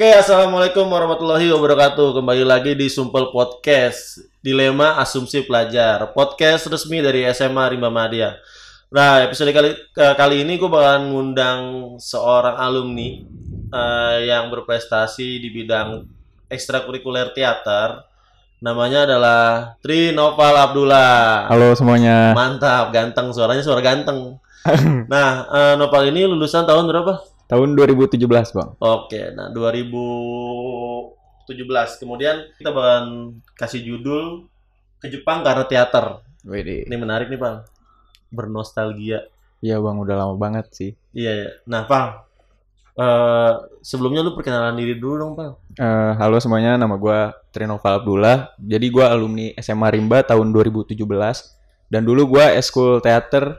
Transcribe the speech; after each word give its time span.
Oke, 0.00 0.16
assalamualaikum 0.16 0.88
warahmatullahi 0.88 1.52
wabarakatuh. 1.52 2.16
Kembali 2.16 2.40
lagi 2.40 2.72
di 2.72 2.88
Sumpel 2.88 3.28
Podcast, 3.28 4.24
Dilema 4.40 4.96
Asumsi 4.96 5.44
Pelajar, 5.44 6.16
podcast 6.16 6.72
resmi 6.72 7.04
dari 7.04 7.28
SMA 7.28 7.68
Rimba 7.68 7.92
Madya. 7.92 8.32
Nah, 8.88 9.20
episode 9.20 9.52
kali 9.52 9.76
ke- 9.92 10.16
kali 10.16 10.40
ini 10.40 10.56
gue 10.56 10.72
bakalan 10.72 11.12
ngundang 11.12 11.60
seorang 12.00 12.56
alumni 12.56 13.20
eh, 13.76 14.16
yang 14.24 14.48
berprestasi 14.48 15.36
di 15.36 15.52
bidang 15.52 16.08
ekstrakurikuler 16.48 17.36
teater. 17.36 18.00
Namanya 18.64 19.04
adalah 19.04 19.76
Tri 19.84 20.16
Noval 20.16 20.64
Abdullah. 20.64 21.44
Halo 21.52 21.76
semuanya. 21.76 22.32
Mantap, 22.32 22.88
ganteng 22.88 23.36
suaranya 23.36 23.60
suara 23.60 23.84
ganteng. 23.84 24.40
Nah, 25.12 25.44
eh, 25.44 25.74
Noval 25.76 26.08
ini 26.08 26.24
lulusan 26.24 26.64
tahun 26.64 26.88
berapa? 26.88 27.20
Tahun 27.50 27.74
2017, 27.74 28.30
Bang. 28.54 28.78
Oke, 28.78 29.34
nah 29.34 29.50
2017. 29.50 31.50
Kemudian 31.98 32.46
kita 32.54 32.70
bakalan 32.70 33.42
kasih 33.58 33.82
judul 33.82 34.46
ke 35.02 35.10
Jepang 35.10 35.42
karena 35.42 35.66
teater. 35.66 36.22
Wede. 36.46 36.86
Ini 36.86 36.94
menarik 36.94 37.26
nih, 37.26 37.42
Bang. 37.42 37.66
Bernostalgia. 38.30 39.26
Iya, 39.58 39.82
Bang, 39.82 39.98
udah 39.98 40.14
lama 40.14 40.38
banget 40.38 40.70
sih. 40.70 40.94
Iya, 41.10 41.32
iya. 41.42 41.50
Nah, 41.66 41.90
Bang. 41.90 42.22
eh 43.00 43.54
sebelumnya 43.80 44.20
lu 44.20 44.36
perkenalan 44.38 44.78
diri 44.78 44.94
dulu 44.94 45.14
dong, 45.18 45.32
Bang. 45.34 45.58
Eh, 45.74 46.12
halo 46.22 46.38
semuanya, 46.38 46.78
nama 46.78 46.94
gua 46.94 47.34
Trinoval 47.50 47.98
Abdullah. 48.02 48.54
Jadi 48.62 48.86
gua 48.94 49.10
alumni 49.10 49.50
SMA 49.58 49.90
Rimba 49.90 50.22
tahun 50.22 50.54
2017 50.54 51.02
dan 51.90 52.02
dulu 52.06 52.36
gua 52.36 52.54
eskul 52.54 53.02
teater. 53.02 53.58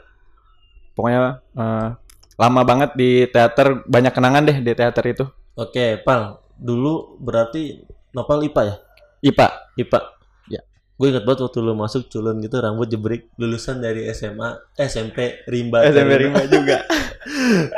Pokoknya 0.93 1.41
eh, 1.57 1.89
lama 2.39 2.61
banget 2.63 2.91
di 2.95 3.25
teater, 3.27 3.83
banyak 3.87 4.13
kenangan 4.13 4.43
deh 4.47 4.57
di 4.63 4.71
teater 4.71 5.05
itu. 5.07 5.25
Oke, 5.57 5.99
Bang. 6.03 6.39
Dulu 6.61 7.17
berarti 7.17 7.81
Nopal 8.13 8.45
IPA 8.45 8.61
ya? 8.67 8.75
IPA. 9.25 9.47
IPA. 9.81 9.99
Ya. 10.49 10.61
Gue 10.99 11.07
ingat 11.09 11.25
banget 11.25 11.41
waktu 11.47 11.59
lu 11.63 11.73
masuk 11.73 12.11
culun 12.11 12.37
gitu 12.43 12.61
rambut 12.61 12.85
jebrik 12.85 13.33
lulusan 13.39 13.81
dari 13.81 14.05
SMA 14.13 14.77
SMP 14.77 15.41
Rimba. 15.49 15.85
SMP 15.89 16.13
Rimba 16.27 16.43
juga. 16.45 16.77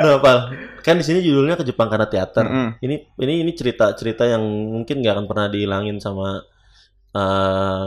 Nah, 0.00 0.24
Pal, 0.24 0.56
kan 0.80 0.96
di 0.96 1.04
sini 1.04 1.20
judulnya 1.20 1.60
ke 1.60 1.68
Jepang 1.68 1.92
karena 1.92 2.08
teater. 2.08 2.48
Mm-mm. 2.48 2.80
Ini 2.80 2.96
ini 3.20 3.44
ini 3.44 3.52
cerita-cerita 3.52 4.24
yang 4.24 4.40
mungkin 4.40 5.04
nggak 5.04 5.20
akan 5.20 5.26
pernah 5.28 5.46
dihilangin 5.52 6.00
sama 6.00 6.40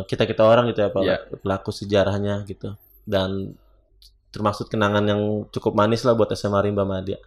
kita 0.06 0.30
kita 0.30 0.46
orang 0.46 0.70
gitu 0.70 0.86
ya, 0.86 0.90
Pak. 0.94 1.02
Iya. 1.02 1.18
Pelaku 1.42 1.74
sejarahnya 1.74 2.46
gitu. 2.46 2.78
Dan 3.10 3.58
termasuk 4.38 4.70
kenangan 4.70 5.02
yang 5.02 5.22
cukup 5.50 5.74
manis 5.74 6.06
lah 6.06 6.14
buat 6.14 6.30
SMA 6.32 6.62
Rimba 6.62 6.86
Madya. 6.86 7.18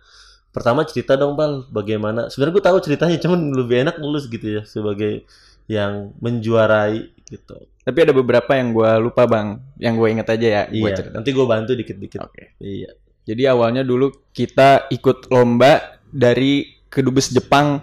Pertama 0.50 0.86
cerita 0.86 1.14
dong, 1.14 1.34
Pal, 1.34 1.66
bagaimana? 1.66 2.30
Sebenarnya 2.30 2.55
gue 2.55 2.64
tahu 2.70 2.78
ceritanya, 2.78 3.19
cuman 3.19 3.50
lebih 3.50 3.83
enak 3.83 3.98
lulus 3.98 4.30
gitu 4.30 4.58
ya 4.58 4.62
sebagai 4.62 5.27
yang 5.66 6.14
menjuarai 6.19 7.11
gitu. 7.27 7.55
Tapi 7.83 7.98
ada 8.03 8.11
beberapa 8.11 8.58
yang 8.58 8.75
gua 8.75 8.98
lupa, 8.98 9.27
Bang. 9.27 9.62
Yang 9.78 9.94
gue 9.98 10.08
inget 10.11 10.28
aja 10.31 10.47
ya. 10.47 10.62
Gua 10.66 10.91
Iya, 10.91 10.97
cerita. 10.98 11.14
nanti 11.14 11.31
gue 11.31 11.47
bantu 11.47 11.72
dikit-dikit. 11.78 12.19
Oke. 12.22 12.58
Iya. 12.58 12.91
Jadi 13.27 13.42
awalnya 13.47 13.86
dulu 13.86 14.11
kita 14.34 14.91
ikut 14.91 15.31
lomba 15.31 15.78
dari 16.11 16.66
kedubes 16.91 17.31
Jepang 17.31 17.78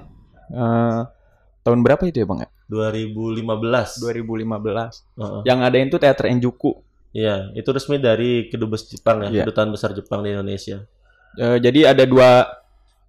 eh, 0.52 1.02
tahun 1.64 1.80
berapa 1.84 2.04
itu 2.04 2.20
ya 2.20 2.28
bang? 2.28 2.40
ya? 2.44 2.50
2015. 2.68 4.04
2015. 4.04 5.08
Heeh. 5.16 5.42
Yang 5.48 5.60
ada 5.64 5.78
itu 5.80 5.98
teater 6.00 6.26
Enjuku. 6.28 6.72
Iya, 7.18 7.50
itu 7.52 7.66
resmi 7.68 7.98
dari 7.98 8.46
kedubes 8.46 8.86
Jepang 8.86 9.26
ya, 9.26 9.30
Iya. 9.32 9.44
kedutaan 9.44 9.74
besar 9.74 9.90
Jepang 9.92 10.22
di 10.22 10.30
Indonesia. 10.30 10.86
Eh, 11.34 11.58
jadi 11.58 11.90
ada 11.90 12.06
dua 12.06 12.46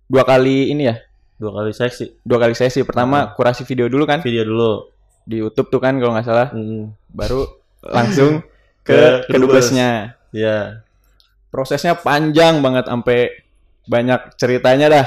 dua 0.05 0.25
kali 0.25 0.73
ini 0.73 0.89
ya, 0.89 0.97
Dua 1.37 1.53
kali 1.55 1.71
seksi. 1.71 2.25
dua 2.25 2.41
kali 2.41 2.57
sesi. 2.57 2.81
Pertama 2.83 3.31
kurasi 3.31 3.63
video 3.63 3.87
dulu 3.87 4.05
kan 4.05 4.19
Video 4.21 4.43
dulu. 4.43 4.89
di 5.23 5.37
YouTube 5.37 5.69
tuh 5.69 5.77
kan 5.77 6.01
kalau 6.01 6.17
nggak 6.17 6.25
salah. 6.25 6.49
Hmm. 6.51 6.97
Baru 7.07 7.45
langsung 7.97 8.41
Ke 8.81 9.21
ke 9.23 9.37
kedubesnya. 9.37 10.17
Ya. 10.33 10.81
Prosesnya 11.49 11.93
panjang 11.93 12.61
banget 12.61 12.89
sampai 12.89 13.45
banyak 13.85 14.37
ceritanya 14.37 14.89
dah. 14.89 15.07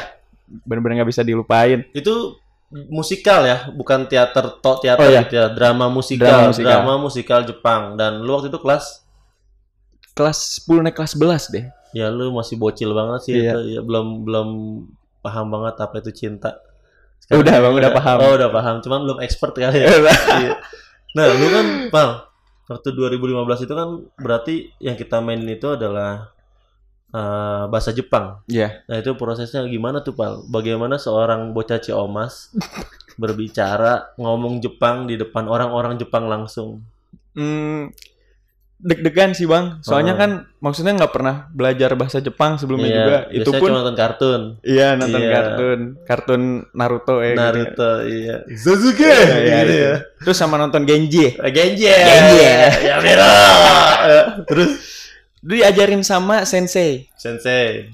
Bener-bener 0.62 1.02
nggak 1.02 1.10
bisa 1.10 1.22
dilupain. 1.22 1.90
Itu 1.92 2.38
musikal 2.88 3.44
ya, 3.44 3.68
bukan 3.70 4.08
teater 4.08 4.58
tok 4.58 4.80
teater 4.80 5.04
Oh, 5.04 5.12
iya. 5.12 5.22
gitu 5.22 5.36
ya, 5.36 5.52
drama 5.52 5.88
musikal, 5.88 6.48
Drama 6.48 6.56
drama 6.56 6.94
musikal. 6.98 7.00
musikal. 7.00 7.40
Jepang. 7.44 7.82
Dan 7.96 8.24
lu 8.24 8.32
waktu 8.32 8.48
itu 8.48 8.58
kelas 8.58 9.04
Kelas 10.12 10.60
10 10.68 10.84
naik 10.84 10.96
kelas 10.96 11.16
11 11.16 11.48
deh. 11.50 11.66
ya 11.92 12.08
lu 12.08 12.32
masih 12.32 12.56
bocil 12.56 12.92
banget 12.92 13.20
sih 13.22 13.34
Iya. 13.36 13.52
itu 13.52 13.60
ya, 13.76 13.82
belum 13.84 14.24
belum 14.24 14.48
paham 15.20 15.48
banget 15.50 15.76
apa 15.78 15.96
itu 16.00 16.12
cinta. 16.12 16.56
Udah, 17.28 17.60
Bang, 17.60 17.76
udah 17.76 17.92
paham. 17.92 18.18
Oh, 18.20 18.32
udah 18.36 18.48
paham. 18.48 18.80
Cuman 18.80 19.08
belum 19.08 19.20
expert 19.20 19.52
kali 19.54 19.80
ya. 19.80 19.88
Iya. 20.40 20.56
Nah, 21.12 21.26
lu 21.32 21.48
kan, 21.48 21.66
Pal, 21.88 22.10
waktu 22.66 22.92
2015 22.92 23.64
itu 23.64 23.72
kan 23.72 23.90
berarti 24.16 24.56
yang 24.80 24.96
kita 24.96 25.20
mainin 25.20 25.48
itu 25.48 25.68
adalah 25.70 26.32
eh, 27.12 27.64
bahasa 27.68 27.92
Jepang. 27.92 28.40
Iya. 28.46 28.84
Nah, 28.86 28.98
itu 28.98 29.12
prosesnya 29.14 29.64
gimana 29.66 30.00
tuh, 30.00 30.12
Pal? 30.12 30.44
Bagaimana 30.46 30.96
seorang 30.96 31.52
bocah 31.52 31.78
Ciomas 31.78 32.50
berbicara 33.16 34.16
ngomong 34.16 34.60
Jepang 34.60 35.06
di 35.06 35.16
depan 35.16 35.46
orang-orang 35.46 35.96
Jepang 35.96 36.26
langsung? 36.26 36.82
Hmm, 37.32 37.92
deg-degan 38.78 39.32
sih 39.32 39.46
bang. 39.46 39.78
Soalnya 39.80 40.16
Oh. 40.16 40.20
kan 40.20 40.32
maksudnya 40.58 40.98
nggak 40.98 41.14
pernah 41.14 41.36
belajar 41.50 41.94
bahasa 41.94 42.18
Jepang 42.18 42.58
sebelumnya 42.58 42.88
Iya, 42.88 42.98
juga. 42.98 43.18
Itu 43.30 43.38
biasanya 43.46 43.60
pun 43.60 43.68
cuma 43.68 43.78
nonton 43.78 43.96
kartun. 43.96 44.42
iya 44.64 44.88
nonton 44.96 45.22
Iya. 45.22 45.32
kartun, 45.32 45.80
kartun 46.02 46.42
Naruto 46.74 47.16
ya. 47.20 47.30
gitu. 47.30 47.38
Naruto, 47.38 47.92
iya. 48.04 48.36
Sasuke 48.52 49.06
Iya, 49.06 49.38
gitu 49.62 49.74
iya. 49.76 49.86
ya. 49.86 49.96
Terus 50.18 50.36
sama 50.36 50.56
nonton 50.58 50.82
Genji. 50.84 51.30
Genji. 51.52 51.88
Genji. 51.88 52.48
Ya 52.82 52.96
Miro. 53.00 53.30
Terus 54.50 54.72
Dulu 54.72 55.01
diajarin 55.42 56.02
sama 56.02 56.46
sensei. 56.46 57.10
Sensei. 57.14 57.90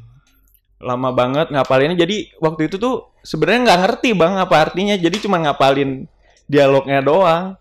Lama 0.78 1.10
banget 1.10 1.50
ngapalinnya. 1.50 1.98
Jadi 1.98 2.32
waktu 2.38 2.68
itu 2.68 2.78
tuh 2.78 3.10
sebenarnya 3.20 3.60
nggak 3.66 3.80
ngerti 3.82 4.10
bang 4.14 4.34
apa 4.38 4.56
artinya. 4.62 4.94
Jadi 4.94 5.18
cuma 5.20 5.40
ngapalin 5.40 6.06
dialognya 6.46 7.02
doang. 7.02 7.56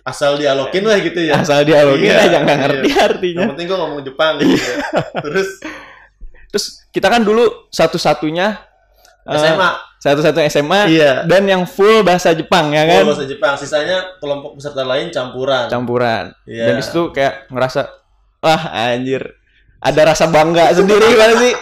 Asal 0.00 0.36
dialogin 0.36 0.84
lah 0.84 0.96
gitu 0.96 1.20
ya. 1.20 1.36
Asal 1.36 1.60
dialogin 1.62 2.08
Iya, 2.08 2.24
aja 2.24 2.36
nggak 2.40 2.56
iya. 2.56 2.64
ngerti 2.64 2.88
artinya. 2.94 3.40
Yang 3.42 3.50
penting 3.52 3.66
gua 3.66 3.78
ngomong 3.80 4.00
Jepang 4.00 4.32
gitu 4.38 4.54
ya. 4.56 4.76
Terus 5.20 5.48
Terus 6.50 6.66
kita 6.90 7.06
kan 7.06 7.22
dulu 7.22 7.46
satu-satunya 7.70 8.58
eh, 9.22 9.38
SMA. 9.38 9.70
satu-satunya 10.00 10.48
SMA 10.48 10.80
Iya. 10.88 11.12
dan 11.22 11.44
yang 11.44 11.62
full 11.62 12.00
bahasa 12.02 12.32
Jepang 12.32 12.72
ya 12.72 12.88
kan. 12.88 13.04
Oh, 13.04 13.12
bahasa 13.12 13.22
Jepang. 13.22 13.54
Sisanya 13.54 14.16
kelompok 14.18 14.56
peserta 14.56 14.82
lain 14.82 15.10
campuran. 15.10 15.68
campuran. 15.68 16.24
Iya. 16.42 16.64
Dan 16.66 16.74
di 16.74 16.82
situ 16.82 17.12
kayak 17.12 17.46
ngerasa 17.46 17.99
wah 18.40 18.62
anjir 18.72 19.22
ada 19.80 20.00
rasa 20.12 20.28
bangga 20.28 20.72
sendiri 20.78 21.08
kan 21.16 21.30
sih. 21.40 21.54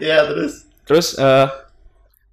Iya, 0.00 0.24
terus 0.28 0.52
Terus 0.82 1.06
eh, 1.16 1.46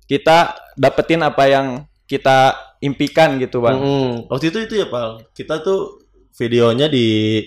kita 0.06 0.58
dapetin 0.74 1.22
apa 1.22 1.46
yang 1.46 1.68
kita 2.06 2.58
impikan 2.82 3.38
gitu 3.38 3.62
bang. 3.62 3.78
Mm-mm. 3.78 4.12
Waktu 4.28 4.50
itu 4.50 4.60
itu 4.66 4.74
ya, 4.82 4.88
Pal. 4.90 5.22
Kita 5.32 5.62
tuh 5.62 6.02
videonya 6.34 6.90
di 6.90 7.40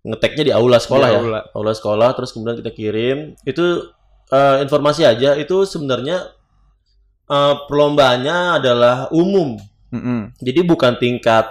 ngeteknya 0.00 0.44
di 0.48 0.52
aula 0.54 0.80
sekolah 0.80 1.08
Di 1.08 1.14
ya. 1.14 1.20
aula. 1.20 1.40
Aula 1.52 1.72
sekolah 1.76 2.08
terus 2.16 2.32
kemudian 2.32 2.56
kita 2.64 2.72
kirim. 2.72 3.18
Itu 3.44 3.92
eh, 4.32 4.56
informasi 4.64 5.04
aja 5.04 5.36
itu 5.36 5.68
sebenarnya 5.68 6.32
eh, 7.28 7.54
perlombaannya 7.68 8.36
adalah 8.62 8.94
umum. 9.12 9.60
Mm-mm. 9.92 10.32
Jadi 10.40 10.60
bukan 10.64 10.96
tingkat 10.96 11.44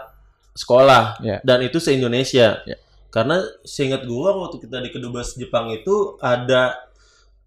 sekolah 0.56 1.22
Ya. 1.22 1.38
dan 1.46 1.62
itu 1.62 1.78
se-Indonesia. 1.78 2.64
Ya. 2.66 2.78
Karena 3.10 3.42
seingat 3.66 4.06
gua 4.06 4.38
waktu 4.38 4.62
kita 4.62 4.82
di 4.82 4.90
kedubes 4.94 5.34
Jepang 5.36 5.70
itu 5.74 6.18
ada 6.22 6.78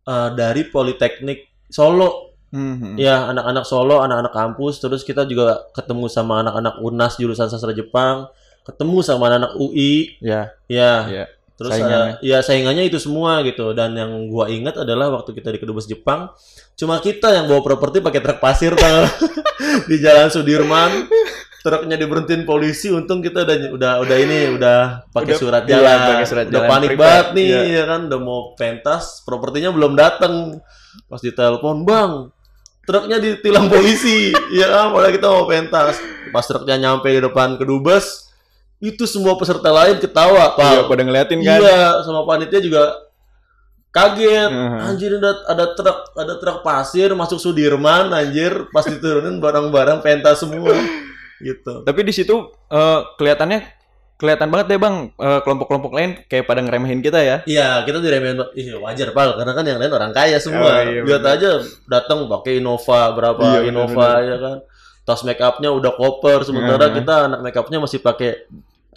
eh, 0.02 0.30
dari 0.34 0.66
Politeknik 0.66 1.70
Solo 1.70 2.32
Mhm. 2.52 3.00
Ya, 3.00 3.32
anak-anak 3.32 3.64
Solo, 3.64 4.04
anak-anak 4.04 4.36
kampus, 4.36 4.76
terus 4.76 5.08
kita 5.08 5.24
juga 5.24 5.64
ketemu 5.72 6.04
sama 6.12 6.44
anak-anak 6.44 6.84
UNAS 6.84 7.16
jurusan 7.16 7.48
sastra 7.48 7.72
Jepang, 7.72 8.28
ketemu 8.68 9.00
sama 9.00 9.32
anak-anak 9.32 9.56
UI, 9.56 10.20
Ya, 10.20 10.52
ya. 10.68 11.08
ya. 11.08 11.24
Terus 11.56 11.78
Saingannya. 11.78 12.14
ya 12.20 12.38
saingannya 12.42 12.84
itu 12.90 12.98
semua 13.00 13.40
gitu. 13.46 13.72
Dan 13.72 13.96
yang 13.96 14.28
gua 14.28 14.52
ingat 14.52 14.76
adalah 14.76 15.08
waktu 15.16 15.32
kita 15.32 15.48
di 15.48 15.64
kedubes 15.64 15.88
Jepang, 15.88 16.28
cuma 16.76 17.00
kita 17.00 17.32
yang 17.32 17.48
bawa 17.48 17.64
properti 17.64 18.04
pakai 18.04 18.20
truk 18.20 18.36
pasir 18.36 18.76
tau. 18.76 19.08
di 19.88 19.96
Jalan 19.96 20.28
Sudirman. 20.28 21.08
Truknya 21.62 21.94
diberhentiin 21.94 22.42
polisi, 22.42 22.90
untung 22.90 23.22
kita 23.22 23.46
udah 23.46 23.56
udah 23.70 23.92
udah 24.02 24.16
ini 24.18 24.50
udah 24.58 25.06
pakai 25.14 25.38
surat 25.38 25.62
iya, 25.70 25.78
jalan. 25.78 25.98
pakai 26.10 26.26
surat 26.26 26.44
udah 26.50 26.58
jalan 26.58 26.70
panik 26.74 26.90
banget 26.98 27.26
nih, 27.38 27.46
iya. 27.46 27.60
ya 27.70 27.84
kan 27.86 28.00
udah 28.10 28.18
mau 28.18 28.40
pentas, 28.58 29.22
propertinya 29.22 29.70
belum 29.70 29.94
datang. 29.94 30.58
Pas 31.06 31.22
ditelepon, 31.22 31.86
"Bang, 31.86 32.34
truknya 32.82 33.22
ditilang 33.22 33.70
polisi." 33.70 34.34
ya 34.58 34.66
kan, 34.74 34.90
padahal 34.90 35.14
kita 35.14 35.26
mau 35.30 35.46
pentas. 35.46 36.02
Pas 36.34 36.42
truknya 36.42 36.76
nyampe 36.82 37.06
di 37.14 37.22
depan 37.22 37.54
kedubes, 37.54 38.26
itu 38.82 39.06
semua 39.06 39.38
peserta 39.38 39.70
lain 39.70 40.02
ketawa, 40.02 40.58
Pak. 40.58 40.66
Iya, 40.66 40.82
pada 40.90 41.02
ngeliatin 41.06 41.40
kan. 41.46 41.62
Iya, 41.62 42.02
sama 42.02 42.26
panitia 42.26 42.58
juga 42.58 42.90
kaget 43.92 44.48
Mhm. 44.50 44.78
anjir 44.88 45.10
ada 45.20 45.32
ada 45.52 45.64
truk 45.76 45.98
ada 46.16 46.34
truk 46.40 46.58
pasir 46.64 47.12
masuk 47.12 47.36
Sudirman 47.36 48.08
anjir 48.08 48.64
pas 48.72 48.88
diturunin 48.88 49.36
barang-barang 49.36 50.00
pentas 50.00 50.40
semua 50.40 50.72
gitu 51.42 51.82
Tapi 51.82 52.00
di 52.02 52.12
situ 52.14 52.34
eh, 52.70 53.00
kelihatannya 53.18 53.60
kelihatan 54.16 54.54
banget 54.54 54.66
deh 54.70 54.78
bang 54.78 55.10
eh, 55.18 55.40
kelompok-kelompok 55.42 55.92
lain 55.98 56.10
kayak 56.30 56.46
pada 56.46 56.62
ngeremehin 56.62 57.02
kita 57.02 57.18
ya. 57.18 57.36
Iya, 57.42 57.82
kita 57.82 57.98
diremehin. 57.98 58.38
Iya, 58.54 58.78
wajar, 58.78 59.10
Pal. 59.10 59.34
Karena 59.34 59.50
kan 59.50 59.66
yang 59.66 59.82
lain 59.82 59.90
orang 59.90 60.14
kaya 60.14 60.38
semua. 60.38 60.70
Oh, 60.70 60.86
iya, 60.86 61.02
Lihat 61.02 61.22
bener. 61.26 61.34
aja 61.42 61.50
datang 61.90 62.30
pakai 62.30 62.62
Innova 62.62 63.10
berapa 63.18 63.42
Iya, 63.42 63.58
bener, 63.66 63.70
Innova 63.74 64.08
ya 64.22 64.36
kan. 64.38 64.56
Tas 65.02 65.26
make 65.26 65.42
upnya 65.42 65.74
udah 65.74 65.98
koper, 65.98 66.46
sementara 66.46 66.86
Iya. 66.86 67.02
kita 67.02 67.14
anak 67.26 67.40
make 67.42 67.58
upnya 67.58 67.82
masih 67.82 67.98
pakai 67.98 68.46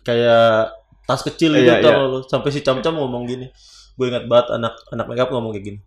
kayak 0.06 0.78
tas 1.10 1.26
kecil 1.26 1.58
gitu 1.58 1.74
Iya, 1.74 1.82
tau 1.82 1.90
iya. 1.90 2.06
lu. 2.06 2.20
Sampai 2.30 2.54
si 2.54 2.62
Cam-Cam 2.62 2.94
ngomong 2.94 3.26
gini. 3.26 3.50
Gue 3.98 4.14
ingat 4.14 4.30
banget 4.30 4.54
anak 4.54 4.78
anak 4.94 5.06
make 5.10 5.22
up 5.26 5.34
ngomong 5.34 5.58
kayak 5.58 5.66
gini. 5.74 5.80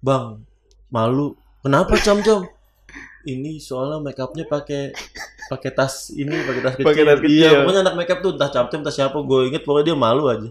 Bang, 0.00 0.40
malu. 0.88 1.36
Kenapa 1.60 2.00
Cam-Cam? 2.00 2.48
Ini 3.28 3.60
soalnya 3.60 4.00
make 4.00 4.16
upnya 4.16 4.48
pakai 4.48 4.96
pakai 5.46 5.70
tas 5.70 6.10
ini, 6.10 6.34
pakai 6.42 6.60
tas 6.60 6.74
kecil. 6.74 6.86
Pakai 6.86 7.02
tas 7.02 7.18
kecil. 7.18 7.32
Iya, 7.32 7.50
pokoknya 7.62 7.80
anak 7.82 7.94
make 7.94 8.10
up 8.10 8.18
tuh 8.20 8.32
entah 8.34 8.50
Cam-Cam 8.50 8.80
entah 8.80 8.94
siapa, 8.94 9.16
gue 9.16 9.40
inget 9.48 9.62
pokoknya 9.62 9.86
dia 9.90 9.96
malu 9.96 10.24
aja. 10.26 10.50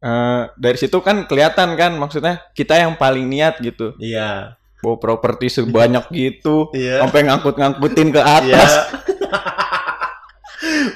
Eh, 0.00 0.42
dari 0.56 0.78
situ 0.80 0.96
kan 1.04 1.28
kelihatan 1.28 1.76
kan 1.76 1.92
maksudnya 1.92 2.40
kita 2.56 2.72
yang 2.72 2.96
paling 2.96 3.28
niat 3.28 3.60
gitu. 3.60 3.92
Iya. 4.00 4.56
Bawa 4.80 4.96
properti 4.96 5.52
sebanyak 5.52 6.08
gitu, 6.16 6.72
Iya. 6.72 7.04
sampai 7.04 7.28
ngangkut-ngangkutin 7.28 8.08
ke 8.08 8.20
Iya. 8.20 8.34
atas. 8.40 8.72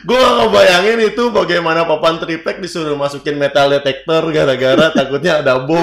gue 0.00 0.16
gak 0.16 0.34
ngebayangin 0.38 0.98
itu 1.04 1.22
bagaimana 1.28 1.84
papan 1.84 2.16
triplek 2.16 2.58
disuruh 2.58 2.94
masukin 2.94 3.34
metal 3.34 3.68
detector 3.68 4.22
gara-gara 4.28 4.88
takutnya 4.90 5.40
ada 5.40 5.60
bom. 5.60 5.82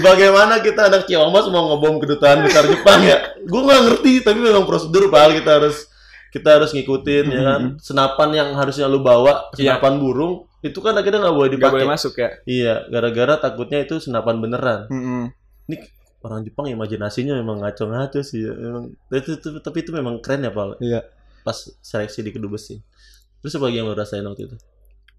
Bagaimana 0.00 0.58
kita 0.58 0.88
anak 0.88 1.04
Ciamas 1.04 1.46
mau 1.48 1.72
ngebom 1.72 1.98
kedutaan 1.98 2.42
besar 2.42 2.64
Jepang 2.64 3.00
ya? 3.00 3.34
Gue 3.42 3.60
nggak 3.60 3.80
ngerti, 3.84 4.12
tapi 4.20 4.38
memang 4.38 4.64
prosedur 4.64 5.08
pal 5.08 5.30
kita 5.30 5.60
harus 5.60 5.86
kita 6.28 6.58
harus 6.58 6.70
ngikutin 6.70 7.24
ya 7.28 7.40
kan. 7.44 7.62
Senapan 7.78 8.28
yang 8.34 8.48
harusnya 8.54 8.86
lu 8.86 8.98
bawa, 8.98 9.54
Iya. 9.54 9.78
senapan 9.78 10.02
burung, 10.02 10.34
itu 10.60 10.78
kan 10.78 10.92
akhirnya 10.92 11.22
nggak 11.22 11.36
boleh 11.36 11.48
Gak 11.48 11.56
dipakai. 11.56 11.74
boleh 11.78 11.88
masuk 11.88 12.12
ya. 12.16 12.28
Iya, 12.42 12.74
gara-gara 12.88 13.34
takutnya 13.38 13.78
itu 13.80 13.98
senapan 13.98 14.42
beneran. 14.42 14.80
Mm-mm. 14.90 15.22
Ini 15.70 15.76
orang 16.20 16.42
Jepang 16.42 16.66
imajinasinya 16.66 17.36
memang 17.36 17.62
ngaco-ngaco 17.62 18.18
sih 18.20 18.42
ya. 18.42 18.52
Memang, 18.52 18.98
tapi, 19.06 19.20
itu, 19.30 19.48
tapi 19.60 19.76
itu 19.80 19.90
memang 19.92 20.18
keren 20.18 20.42
ya 20.42 20.50
Pal 20.50 20.74
Iya. 20.80 21.06
pas 21.44 21.54
seleksi 21.78 22.24
di 22.24 22.32
kedubes 22.32 22.66
sih. 22.66 22.80
Terus 23.44 23.60
apa 23.60 23.64
lagi 23.68 23.76
yang 23.76 23.86
lo 23.86 23.92
rasain 23.92 24.24
waktu 24.24 24.48
itu? 24.48 24.56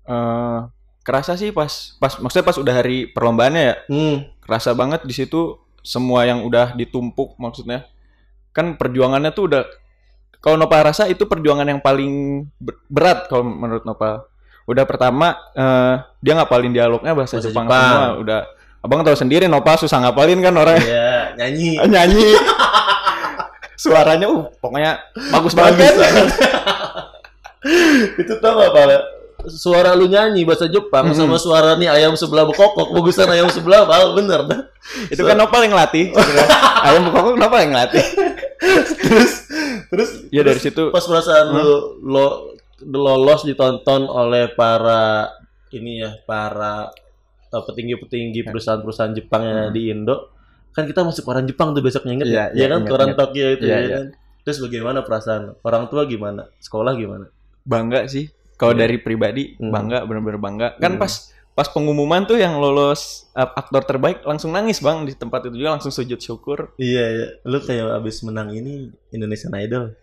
Eh, 0.05 0.59
kerasa 1.05 1.37
sih 1.37 1.53
pas 1.53 1.93
pas 2.01 2.17
maksudnya 2.17 2.41
pas 2.41 2.57
udah 2.57 2.73
hari 2.73 3.05
perlombaannya 3.05 3.61
ya? 3.61 3.75
Hmm, 3.85 4.15
kerasa 4.41 4.73
banget 4.73 5.05
di 5.05 5.13
situ 5.13 5.61
semua 5.85 6.25
yang 6.25 6.41
udah 6.41 6.73
ditumpuk 6.73 7.37
maksudnya. 7.37 7.85
Kan 8.49 8.81
perjuangannya 8.81 9.29
tuh 9.29 9.45
udah 9.45 9.63
kalau 10.41 10.57
Nopal 10.57 10.89
rasa 10.89 11.05
itu 11.05 11.29
perjuangan 11.29 11.69
yang 11.69 11.81
paling 11.81 12.45
ber- 12.57 12.81
berat 12.89 13.29
kalau 13.29 13.45
menurut 13.45 13.85
Nopal. 13.85 14.25
Udah 14.65 14.81
pertama 14.89 15.37
eh, 15.53 16.01
dia 16.17 16.33
ngapalin 16.33 16.73
dialognya 16.73 17.13
bahasa, 17.13 17.37
Bahasa 17.37 17.53
Jepang, 17.53 17.69
Jepang. 17.69 17.85
semua 17.93 18.09
udah. 18.17 18.41
Abang 18.81 19.01
tahu 19.01 19.17
sendiri 19.17 19.45
Nopal 19.45 19.77
susah 19.77 20.01
ngapalin 20.01 20.41
kan 20.41 20.53
orang. 20.57 20.81
Iya, 20.81 21.37
nyanyi. 21.37 21.77
nyanyi. 21.93 22.29
Suaranya 23.77 24.25
uh 24.33 24.49
pokoknya 24.57 24.97
bagus 25.29 25.53
banget 25.53 25.93
itu 28.21 28.33
tau 28.37 28.53
gak 28.55 28.71
Pal? 28.71 28.91
Suara 29.45 29.93
lu 29.93 30.05
nyanyi 30.05 30.41
bahasa 30.41 30.65
Jepang 30.65 31.05
Hmm. 31.05 31.13
sama 31.15 31.37
suara 31.37 31.75
nih 31.75 31.85
ayam 31.85 32.13
sebelah 32.13 32.45
bekokok, 32.45 32.89
bagusan 32.91 33.27
ayam 33.27 33.45
sebelah 33.47 33.85
Pal, 33.85 34.13
bener 34.13 34.41
dah. 34.43 34.61
itu 35.05 35.19
kan 35.19 35.33
Nopal 35.33 35.61
yang 35.61 35.73
ngelatih 35.73 36.09
sebenarnya. 36.09 36.47
ayam 36.87 37.01
bekokok 37.03 37.33
Nopal 37.35 37.59
yang 37.59 37.71
ngelatih. 37.71 38.03
Terus 39.05 39.31
terus 39.85 40.09
ya 40.29 40.41
dari 40.41 40.57
terus 40.57 40.65
situ. 40.65 40.83
pas 40.89 41.03
perasaan 41.03 41.45
lu 41.51 41.69
lo 42.01 42.27
lolos 42.81 43.43
ditonton 43.43 44.05
oleh 44.05 44.49
para 44.49 45.29
ini 45.69 46.01
ya 46.01 46.17
para 46.23 46.89
eh, 47.45 47.61
petinggi-petinggi 47.61 48.41
perusahaan-perusahaan 48.43 49.13
Jepang 49.13 49.41
yang 49.41 49.57
ada 49.59 49.71
di 49.71 49.91
Indo. 49.91 50.33
Kan 50.71 50.83
kita 50.85 51.03
masuk 51.03 51.23
koran 51.23 51.45
Jepang 51.45 51.71
tuh 51.71 51.79
besoknya 51.79 52.11
inget 52.15 52.27
Iya, 52.27 52.35
ya, 52.35 52.45
iya, 52.49 52.57
ya 52.57 52.65
kan? 52.67 52.79
ingat, 52.81 52.89
koran 52.89 53.07
ingat. 53.07 53.19
Tokyo 53.21 53.45
itu 53.51 53.63
Iya, 53.63 53.71
ya. 53.71 53.79
iya. 53.79 53.95
kan? 53.95 54.05
Terus 54.41 54.57
bagaimana 54.59 54.99
perasaan? 55.01 55.43
Orang 55.61 55.83
tua 55.85 56.03
gimana? 56.03 56.49
Sekolah 56.57 56.93
gimana 56.93 57.25
bangga 57.65 58.05
sih 58.05 58.29
kalau 58.55 58.71
Iya. 58.71 58.81
dari 58.81 58.97
pribadi 58.97 59.43
Hmm. 59.57 59.69
bangga 59.69 60.05
bener-bener 60.05 60.37
bangga 60.37 60.67
kan 60.77 60.95
Hmm. 60.95 61.01
pas 61.01 61.13
pas 61.51 61.65
pengumuman 61.65 62.23
tuh 62.23 62.35
yang 62.35 62.55
lolos 62.55 63.31
uh, 63.31 63.47
aktor 63.49 63.81
terbaik 63.81 64.21
langsung 64.21 64.51
nangis 64.51 64.77
bang 64.77 65.03
di 65.03 65.11
tempat 65.11 65.47
itu 65.47 65.55
juga 65.55 65.73
langsung 65.73 65.89
sujud 65.89 66.17
syukur 66.17 66.75
iya 66.75 67.03
iya 67.09 67.27
lu 67.41 67.59
kayak 67.59 67.95
abis 67.95 68.21
menang 68.21 68.51
ini 68.51 68.91
Indonesian 69.09 69.55
Idol 69.55 69.95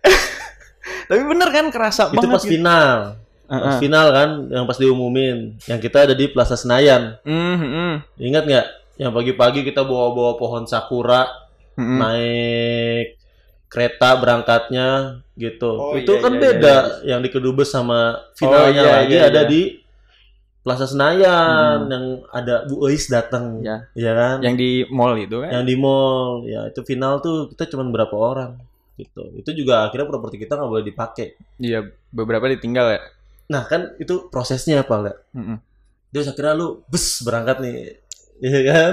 tapi 1.08 1.22
bener 1.22 1.48
kan 1.48 1.68
kerasa 1.68 2.08
itu 2.08 2.16
banget 2.18 2.30
pas 2.30 2.42
gitu. 2.42 2.52
final 2.52 2.90
pas 3.44 3.52
Heeh. 3.68 3.78
final 3.78 4.06
kan 4.10 4.28
yang 4.48 4.64
pas 4.64 4.76
diumumin 4.76 5.38
yang 5.66 5.76
kita 5.76 6.08
ada 6.08 6.14
di 6.14 6.24
Plaza 6.26 6.56
Senayan 6.56 7.20
Hmm, 7.20 7.56
hmm, 7.58 7.92
ingat 8.18 8.44
nggak 8.44 8.66
yang 8.96 9.12
pagi-pagi 9.12 9.60
kita 9.62 9.84
bawa-bawa 9.84 10.36
pohon 10.36 10.64
sakura 10.64 11.28
hmm. 11.74 11.98
naik 12.00 13.06
kereta 13.72 14.20
berangkatnya 14.20 14.88
gitu. 15.34 15.72
Oh, 15.80 15.96
itu 15.96 16.12
iya, 16.12 16.20
kan 16.20 16.32
iya, 16.36 16.40
beda 16.44 16.76
iya, 16.76 17.16
yang 17.16 17.20
di 17.24 17.30
kedubes 17.32 17.72
sama 17.72 18.20
finalnya 18.36 18.82
iya, 18.84 18.92
lagi 19.00 19.16
iya, 19.16 19.26
ada 19.32 19.42
iya. 19.42 19.48
di 19.48 19.62
Plaza 20.62 20.86
Senayan 20.86 21.88
Hmm. 21.88 21.90
yang 21.90 22.04
ada 22.30 22.68
Bu 22.68 22.86
Eis 22.86 23.10
datang. 23.10 23.64
Ya. 23.64 23.88
Ya 23.98 24.12
kan? 24.14 24.36
yang 24.44 24.54
di 24.54 24.84
mall 24.92 25.18
itu 25.18 25.42
kan 25.42 25.50
Yang 25.50 25.64
di 25.72 25.74
mall. 25.74 26.46
Ya, 26.46 26.68
itu 26.70 26.80
final 26.86 27.18
tuh 27.18 27.50
kita 27.50 27.66
cuma 27.72 27.82
berapa 27.88 28.14
orang 28.14 28.60
gitu. 28.94 29.26
Itu 29.34 29.50
juga 29.56 29.88
akhirnya 29.88 30.06
properti 30.06 30.36
kita 30.38 30.54
nggak 30.54 30.70
boleh 30.70 30.84
dipakai. 30.86 31.34
iya 31.58 31.80
beberapa 32.12 32.44
ditinggal 32.46 32.94
ya 32.94 33.02
Nah, 33.50 33.68
kan 33.68 33.92
itu 33.98 34.30
prosesnya 34.32 34.80
apa, 34.80 34.94
Lek? 35.02 35.16
Mm-mm. 35.34 35.58
Terus 36.08 36.28
akhirnya 36.30 36.54
lu 36.54 36.80
bus 36.88 37.20
berangkat 37.20 37.56
nih. 37.60 37.76
Iya 38.42 38.60
kan? 38.66 38.92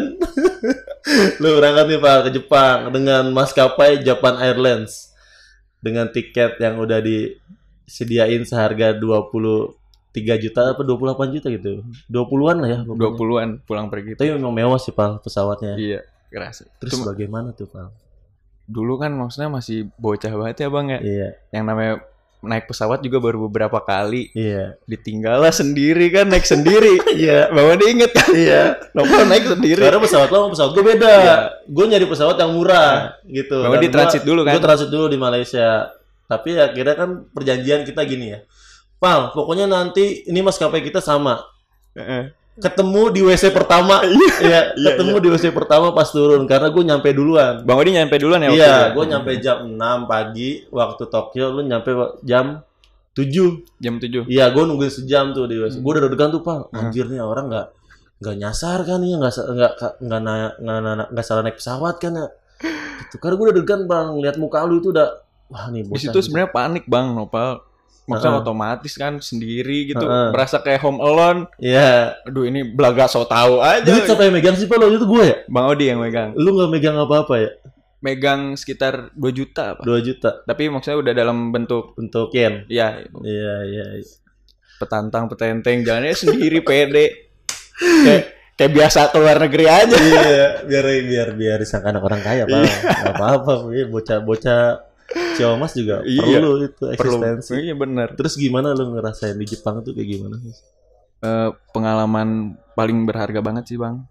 lu 1.41 1.57
berangkat 1.57 1.85
nih 1.87 1.99
Pak 1.99 2.17
ke 2.21 2.37
Jepang 2.37 2.77
dengan 2.91 3.23
maskapai 3.29 3.97
Japan 3.99 4.37
Airlines. 4.37 5.09
Dengan 5.79 6.05
tiket 6.07 6.59
yang 6.59 6.77
udah 6.77 6.99
disediain 6.99 8.43
seharga 8.43 8.93
23 8.93 9.73
juta 10.39 10.61
apa 10.69 10.81
28 10.81 11.33
juta 11.33 11.47
gitu. 11.49 11.81
20-an 12.07 12.57
lah 12.57 12.69
ya. 12.69 12.79
pokoknya. 12.83 13.09
20-an 13.09 13.49
pulang 13.63 13.87
pergi 13.87 14.13
Tapi 14.13 14.29
memang 14.31 14.53
mewah 14.53 14.77
sih 14.77 14.91
Pak 14.91 15.23
pesawatnya. 15.23 15.73
iya 15.75 15.99
kerasa 16.29 16.69
Terus 16.77 16.93
Cuma- 16.93 17.09
bagaimana 17.09 17.49
tuh 17.51 17.65
Pak? 17.65 17.89
dulu 18.69 19.01
kan 19.01 19.09
maksudnya 19.09 19.49
masih 19.49 19.89
bocah 19.97 20.29
banget 20.29 20.61
ya 20.61 20.69
bang 20.69 20.87
ya 20.87 20.99
Iya, 21.01 21.27
yang 21.49 21.65
namanya 21.65 22.05
naik 22.39 22.71
pesawat 22.71 23.03
juga 23.03 23.19
baru 23.19 23.51
beberapa 23.51 23.83
kali 23.83 24.31
iya. 24.31 24.79
ditinggal 24.87 25.43
lah 25.43 25.51
sendiri 25.51 26.07
kan 26.07 26.31
naik 26.31 26.47
sendiri 26.47 26.95
Iya, 27.19 27.51
bawa 27.51 27.75
dia 27.75 27.89
inget 27.91 28.11
kan 28.15 28.31
iya. 28.31 28.63
Nopal 28.95 29.27
naik 29.27 29.43
sendiri 29.43 29.83
Karena 29.83 29.99
pesawat 29.99 30.31
lo 30.31 30.37
sama 30.47 30.49
pesawat 30.55 30.71
gue 30.71 30.85
beda. 30.87 31.13
Iya. 31.19 31.35
Gue 31.67 31.85
nyari 31.91 32.05
pesawat 32.07 32.35
yang 32.39 32.51
murah 32.55 33.19
gitu. 33.27 33.59
Bahwa 33.59 33.77
di 33.81 33.91
transit 33.91 34.23
dulu 34.23 34.47
kan? 34.47 34.55
Gue 34.55 34.63
transit 34.63 34.89
dulu 34.89 35.05
di 35.11 35.19
Malaysia. 35.19 35.91
Tapi 36.31 36.55
akhirnya 36.55 36.95
kan 36.95 37.09
perjanjian 37.35 37.83
kita 37.83 38.07
gini 38.07 38.31
ya. 38.31 38.39
Pal, 38.99 39.35
pokoknya 39.35 39.67
nanti 39.67 40.23
ini 40.27 40.39
maskapai 40.39 40.79
kita 40.79 41.03
sama. 41.03 41.43
Heeh. 41.95 42.31
Ketemu 42.59 43.01
di 43.15 43.21
WC 43.23 43.43
pertama. 43.51 44.03
Iya, 44.39 44.71
iya, 44.75 44.89
ketemu 44.95 45.15
di 45.19 45.27
WC 45.31 45.51
pertama 45.51 45.91
pas 45.91 46.07
turun 46.11 46.43
karena 46.47 46.71
gue 46.71 46.83
nyampe 46.83 47.09
duluan. 47.11 47.63
Bang 47.63 47.79
Odi 47.79 47.95
nyampe 47.95 48.15
duluan 48.19 48.39
ya 48.43 48.49
waktu 48.51 48.59
Iya, 48.59 48.75
itu? 48.75 48.95
gue 48.95 49.05
nyampe 49.11 49.31
jam 49.43 49.57
6 49.75 50.11
pagi 50.11 50.49
waktu 50.71 51.03
Tokyo, 51.07 51.45
lu 51.55 51.61
nyampe 51.63 51.89
jam 52.23 52.63
7. 53.15 53.63
jam 53.83 53.93
7 53.99 54.27
Iya, 54.31 54.45
gue 54.55 54.63
nungguin 54.63 54.91
sejam 54.91 55.31
tuh 55.35 55.47
di 55.47 55.59
WC. 55.59 55.79
Hmm. 55.79 55.83
Gue 55.83 55.91
udah 55.97 56.03
deg-degan 56.07 56.29
tuh, 56.31 56.41
Pak. 56.43 56.71
Anjir 56.71 57.05
nih 57.07 57.19
orang 57.19 57.47
nggak 57.51 57.67
nggak 58.19 58.35
nyasar 58.35 58.83
kan 58.83 58.99
ya, 58.99 59.15
nggak 59.15 59.33
nggak 59.33 59.73
nggak 60.03 60.19
nggak 60.19 60.51
nggak 60.59 61.07
nggak 61.15 61.25
salah 61.25 61.41
naik 61.43 61.57
pesawat 61.59 61.95
kan 61.99 62.11
ya. 62.15 62.27
Gitu. 63.07 63.15
Karena 63.19 63.35
gue 63.39 63.45
udah 63.47 63.55
deg-degan 63.55 63.81
bang, 63.87 64.07
lihat 64.19 64.35
muka 64.35 64.63
lu 64.67 64.79
itu 64.83 64.91
udah 64.91 65.07
wah 65.49 65.65
nih 65.73 65.81
di 65.81 65.97
situ 65.97 66.13
sebenarnya 66.21 66.53
panik 66.53 66.85
bang 66.85 67.09
Nopal 67.17 67.65
maksudnya 68.05 68.35
Heeh. 68.35 68.43
otomatis 68.43 68.93
kan 68.93 69.13
sendiri 69.17 69.87
gitu 69.87 70.01
Heeh. 70.01 70.29
berasa 70.29 70.59
kayak 70.59 70.81
home 70.81 70.97
alone 70.97 71.45
Iya. 71.55 72.17
aduh 72.23 72.43
ini 72.43 72.65
belaga 72.65 73.05
so 73.05 73.23
tau 73.23 73.59
aja 73.59 73.85
Duit 73.85 74.03
siapa 74.03 74.23
yang 74.23 74.33
megang 74.33 74.55
sih 74.55 74.65
Pak? 74.65 74.75
Lo 74.75 74.89
itu 74.89 75.05
gue 75.05 75.23
ya? 75.23 75.35
Bang 75.45 75.65
Odi 75.67 75.85
yang 75.87 75.99
megang 75.99 76.33
Lu 76.33 76.51
nggak 76.51 76.69
megang 76.69 76.97
apa-apa 76.97 77.35
ya? 77.37 77.51
megang 77.99 78.55
sekitar 78.55 79.11
2 79.11 79.27
juta 79.29 79.75
apa 79.75 79.83
2 79.83 79.99
juta 79.99 80.41
tapi 80.41 80.71
maksudnya 80.71 80.97
udah 80.97 81.13
dalam 81.13 81.51
bentuk 81.51 81.93
untuk 81.93 82.31
yen. 82.31 82.63
ya 82.65 82.95
Iya, 83.19 83.53
iya. 83.67 83.85
iya. 83.93 84.07
petantang 84.79 85.27
petenteng 85.27 85.83
jalannya 85.83 86.15
sendiri 86.15 86.63
pede 86.63 87.27
kayak 88.07 88.23
kayak 88.55 88.71
biasa 88.71 89.11
ke 89.11 89.17
luar 89.19 89.37
negeri 89.37 89.65
aja 89.67 89.95
iya, 89.95 90.63
biar 90.63 90.83
biar 91.03 91.27
biar 91.31 91.57
disangka 91.59 91.91
anak 91.91 92.03
orang 92.03 92.19
kaya, 92.19 92.43
Pak. 92.43 92.59
Nggak 92.59 93.15
apa-apa, 93.15 93.51
Iya, 93.71 93.85
bocah-bocah 95.09 95.35
Ciomas 95.35 95.71
juga 95.73 95.95
Iya. 96.01 96.21
perlu 96.37 96.51
itu 96.59 96.83
perlu 96.93 96.93
eksistensi. 96.93 97.53
iya 97.59 97.73
bener 97.73 98.13
Terus 98.13 98.33
gimana 98.35 98.71
lu 98.71 98.93
ngerasain 98.93 99.33
di 99.33 99.45
Jepang 99.45 99.81
tuh 99.81 99.91
kayak 99.91 100.07
gimana? 100.07 100.35
Eh, 101.19 101.49
pengalaman 101.71 102.29
paling 102.73 103.03
berharga 103.03 103.39
banget 103.39 103.65
sih 103.67 103.75
bang 103.75 104.05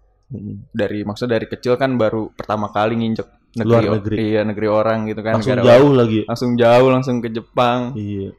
Dari 0.69 1.01
maksud 1.01 1.25
dari 1.25 1.45
kecil 1.45 1.73
kan 1.73 1.95
baru 1.95 2.29
pertama 2.29 2.69
kali 2.69 2.93
nginjek 2.95 3.25
negeri, 3.55 3.65
Luar 3.81 3.97
negeri. 3.97 4.15
Iya, 4.21 4.41
negeri 4.45 4.67
orang 4.67 4.99
gitu 5.05 5.21
kan. 5.21 5.33
langsung 5.35 5.57
negara 5.57 5.69
jauh 5.73 5.91
lagi. 5.91 6.19
orang. 6.19 6.29
Langsung 6.29 6.51
jauh, 6.53 6.87
langsung 6.91 7.15
ke 7.17 7.29
Jepang. 7.29 7.79
Iya. 7.97 8.29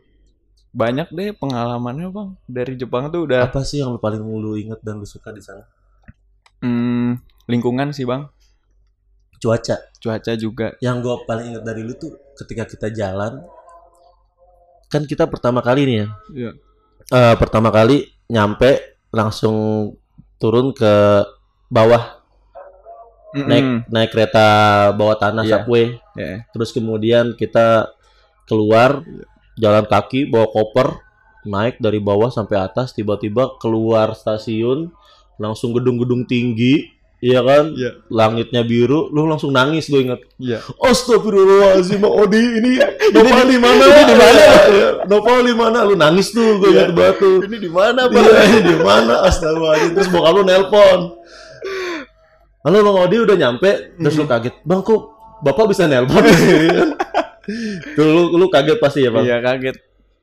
Banyak 0.71 1.11
deh 1.11 1.35
pengalamannya, 1.35 2.07
Bang. 2.15 2.39
Dari 2.47 2.79
Jepang 2.79 3.11
tuh 3.11 3.27
udah 3.27 3.43
Apa 3.43 3.67
sih 3.67 3.83
yang 3.83 3.91
lu 3.91 3.99
paling 3.99 4.23
lu 4.23 4.55
inget 4.55 4.79
dan 4.81 5.03
lu 5.03 5.07
suka 5.09 5.35
di 5.35 5.43
sana? 5.43 5.67
hmm, 6.63 7.19
lingkungan 7.47 7.91
sih, 7.91 8.07
Bang. 8.07 8.31
Cuaca. 9.41 9.77
Cuaca 9.97 10.33
juga. 10.37 10.77
Yang 10.85 10.97
gue 11.01 11.15
paling 11.25 11.47
inget 11.57 11.65
dari 11.65 11.81
lu 11.81 11.97
tuh 11.97 12.13
ketika 12.37 12.69
kita 12.69 12.89
jalan, 12.93 13.41
kan 14.93 15.03
kita 15.09 15.25
pertama 15.27 15.65
kali 15.65 15.89
nih 15.89 15.97
ya. 15.97 16.07
Iya. 16.37 16.51
Eh, 17.11 17.35
pertama 17.41 17.73
kali 17.73 18.07
nyampe 18.31 19.01
langsung 19.11 19.91
turun 20.39 20.71
ke 20.77 21.25
bawah 21.67 22.21
naik 23.31 23.87
naik 23.87 24.11
kereta 24.11 24.47
bawah 24.95 25.15
tanah 25.15 25.47
Iya. 25.47 25.63
subway. 25.63 25.95
Ya. 26.19 26.43
Terus 26.51 26.71
kemudian 26.75 27.39
kita 27.39 27.91
keluar 28.47 29.07
jalan 29.55 29.87
kaki 29.87 30.27
bawa 30.27 30.51
koper 30.51 30.99
naik 31.47 31.79
dari 31.79 32.03
bawah 32.03 32.29
sampai 32.29 32.59
atas 32.59 32.93
tiba-tiba 32.93 33.57
keluar 33.63 34.13
stasiun 34.19 34.91
langsung 35.41 35.73
gedung-gedung 35.73 36.27
tinggi 36.29 36.91
Iya 37.21 37.45
kan, 37.45 37.77
Iya. 37.77 38.01
langitnya 38.09 38.65
biru, 38.65 39.13
lu 39.13 39.29
langsung 39.29 39.53
nangis 39.53 39.93
gue 39.93 40.01
inget. 40.01 40.25
Iya. 40.41 40.65
Astagfirullahaladzim, 40.81 42.01
Bang 42.01 42.17
Odi 42.17 42.41
ini 42.41 42.81
Nopal 43.15 43.45
di 43.45 43.61
mana? 43.61 43.85
ini 43.85 44.03
di 44.09 44.17
mana? 44.17 44.41
Iya, 44.67 44.89
Nopal 45.13 45.39
di 45.45 45.53
mana? 45.53 45.79
Lu 45.85 45.95
nangis 45.95 46.33
tuh, 46.33 46.57
gue 46.57 46.73
Iya. 46.73 46.89
inget 46.89 46.91
banget 46.97 47.17
tuh. 47.21 47.37
Ini 47.45 47.57
di 47.61 47.69
mana, 47.69 48.01
Iya, 48.09 48.41
ini 48.43 48.61
di 48.65 48.77
mana? 48.81 49.15
Astagfirullahaladzim. 49.29 49.93
Terus 49.95 50.09
bokap 50.09 50.33
lu 50.33 50.43
nelpon. 50.43 51.01
Halo 52.61 52.77
Bang 52.83 52.99
Odi 52.99 53.17
udah 53.19 53.37
nyampe, 53.37 53.71
terus 53.95 54.15
lu 54.17 54.25
kaget. 54.25 54.55
Bang 54.65 54.81
kok 54.81 55.01
bapak 55.41 55.69
bisa 55.69 55.85
nelpon? 55.85 56.25
Tuh 57.97 58.07
lu, 58.07 58.23
lu 58.33 58.47
kaget 58.49 58.79
pasti 58.79 59.03
ya 59.03 59.11
bang? 59.11 59.25
Iya, 59.27 59.37
kaget. 59.43 59.77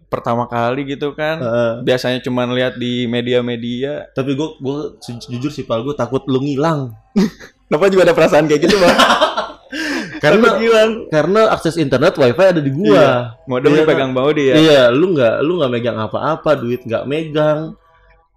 Pertama 0.08 0.48
kali 0.48 0.88
gitu 0.88 1.12
kan. 1.12 1.36
Heeh. 1.38 1.72
Biasanya 1.84 2.20
cuma 2.20 2.48
lihat 2.48 2.76
di 2.76 3.04
media-media. 3.06 4.08
tapi 4.12 4.34
gue 4.34 4.50
gue 4.58 4.80
jujur 5.28 5.52
sih 5.52 5.64
pal 5.64 5.84
gue 5.84 5.92
takut 5.94 6.24
lu 6.26 6.40
ngilang 6.40 6.96
Kenapa 7.68 7.92
juga 7.92 8.04
ada 8.04 8.16
perasaan 8.16 8.48
kayak 8.48 8.62
gitu, 8.64 8.76
Bang? 8.78 8.96
karena 10.24 10.58
hilang. 10.58 10.92
karena 11.12 11.52
akses 11.52 11.78
internet 11.78 12.16
wifi 12.16 12.42
ada 12.42 12.58
di 12.58 12.72
gua 12.72 13.38
Modem 13.46 13.70
Iya, 13.70 13.84
dipegang 13.84 14.12
bau 14.12 14.32
dia. 14.32 14.54
iya 14.56 14.82
lu 14.90 15.14
nggak 15.14 15.46
lu 15.46 15.62
nggak 15.62 15.70
megang 15.70 15.94
apa-apa 16.00 16.58
duit 16.58 16.82
nggak 16.82 17.06
megang 17.06 17.78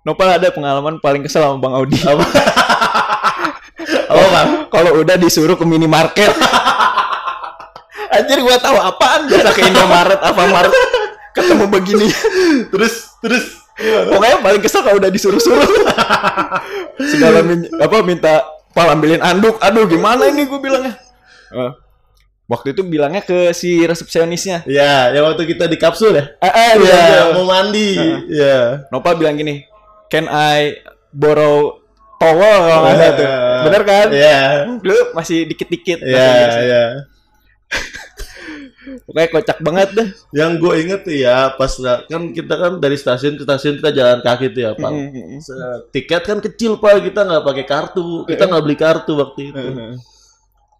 Nopal 0.00 0.28
ada 0.30 0.48
pengalaman 0.48 0.98
paling 0.98 1.22
kesel 1.22 1.40
sama 1.40 1.56
Bang 1.56 1.72
Audi. 1.72 1.96
apa 2.02 2.20
apa 4.12 4.24
bang 4.26 4.48
Kalau 4.68 4.90
udah 4.98 5.16
disuruh 5.16 5.54
ke 5.54 5.62
minimarket. 5.62 6.32
Anjir 8.10 8.38
gua 8.40 8.58
tahu 8.58 8.76
apaan 8.76 9.20
biasa 9.24 9.48
ke 9.50 9.62
Indomaret, 9.62 10.20
Alfamart 10.20 10.72
ketemu 11.50 11.66
begini. 11.68 12.06
terus 12.68 12.94
terus 13.18 13.44
Pokoknya 13.80 14.38
paling 14.38 14.60
kesel 14.60 14.80
kalau 14.80 14.96
udah 14.96 15.08
disuruh-suruh. 15.08 15.64
Segala 17.00 17.40
min- 17.40 17.72
apa 17.74 17.96
minta 18.00 18.44
pal 18.70 18.92
ambilin 18.92 19.18
anduk. 19.18 19.56
Aduh, 19.58 19.88
gimana 19.88 20.28
ini 20.28 20.44
gue 20.44 20.60
bilangnya. 20.60 21.00
Eh, 21.48 21.72
waktu 22.46 22.70
itu 22.70 22.84
bilangnya 22.84 23.20
ke 23.20 23.50
si 23.50 23.80
resepsionisnya. 23.80 24.68
ya 24.68 25.08
yang 25.10 25.24
waktu 25.24 25.48
kita 25.48 25.64
di 25.64 25.74
kapsul 25.74 26.12
ya 26.12 26.28
Eh, 26.38 26.46
eh, 26.46 26.72
Iya, 26.76 26.92
iya. 26.92 27.22
mau 27.32 27.42
mandi. 27.42 27.90
Iya. 28.28 28.84
Nopal 28.88 29.16
bilang 29.16 29.34
gini, 29.34 29.64
"Can 30.06 30.28
I 30.28 30.76
borrow 31.10 31.80
towel 32.16 32.36
kalau 32.60 32.80
nggak 32.84 32.94
ada 32.94 33.08
tuh?" 33.16 33.28
Bener 33.64 33.82
kan? 33.82 34.06
Iya. 34.12 34.40
Lu 34.76 34.96
masih 35.16 35.48
dikit-dikit. 35.48 36.04
Iya, 36.04 36.28
iya. 36.60 36.84
Pokoknya 39.04 39.28
kocak 39.30 39.58
banget 39.60 39.88
dah. 39.92 40.08
Yang 40.30 40.50
gue 40.58 40.74
inget 40.80 41.02
ya, 41.06 41.52
pas 41.54 41.72
kan 42.06 42.22
kita 42.30 42.54
kan 42.54 42.72
dari 42.76 42.96
stasiun 42.96 43.34
ke 43.34 43.42
stasiun 43.42 43.78
kita 43.78 43.90
jalan 43.90 44.18
kaki 44.20 44.50
tuh 44.50 44.60
ya, 44.66 44.72
Pak. 44.74 44.90
Mm-mm. 44.90 45.38
Se- 45.38 45.56
Tiket 45.90 46.22
kan 46.22 46.38
kecil, 46.38 46.76
Pak. 46.76 47.00
Kita 47.02 47.20
nggak 47.22 47.42
pakai 47.42 47.64
kartu. 47.64 48.24
Kita 48.24 48.44
nggak 48.46 48.62
beli 48.62 48.76
kartu 48.76 49.12
waktu 49.14 49.40
itu. 49.48 49.66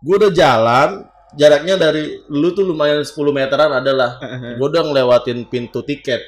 Gue 0.01 0.15
udah 0.17 0.33
jalan, 0.33 0.89
jaraknya 1.33 1.75
dari 1.77 2.03
lu 2.27 2.51
tuh 2.51 2.65
lumayan 2.65 3.01
10 3.01 3.13
meteran 3.31 3.71
adalah. 3.71 4.17
Gue 4.57 4.67
udah 4.67 4.83
ngelewatin 4.83 5.47
pintu 5.47 5.81
tiket. 5.81 6.21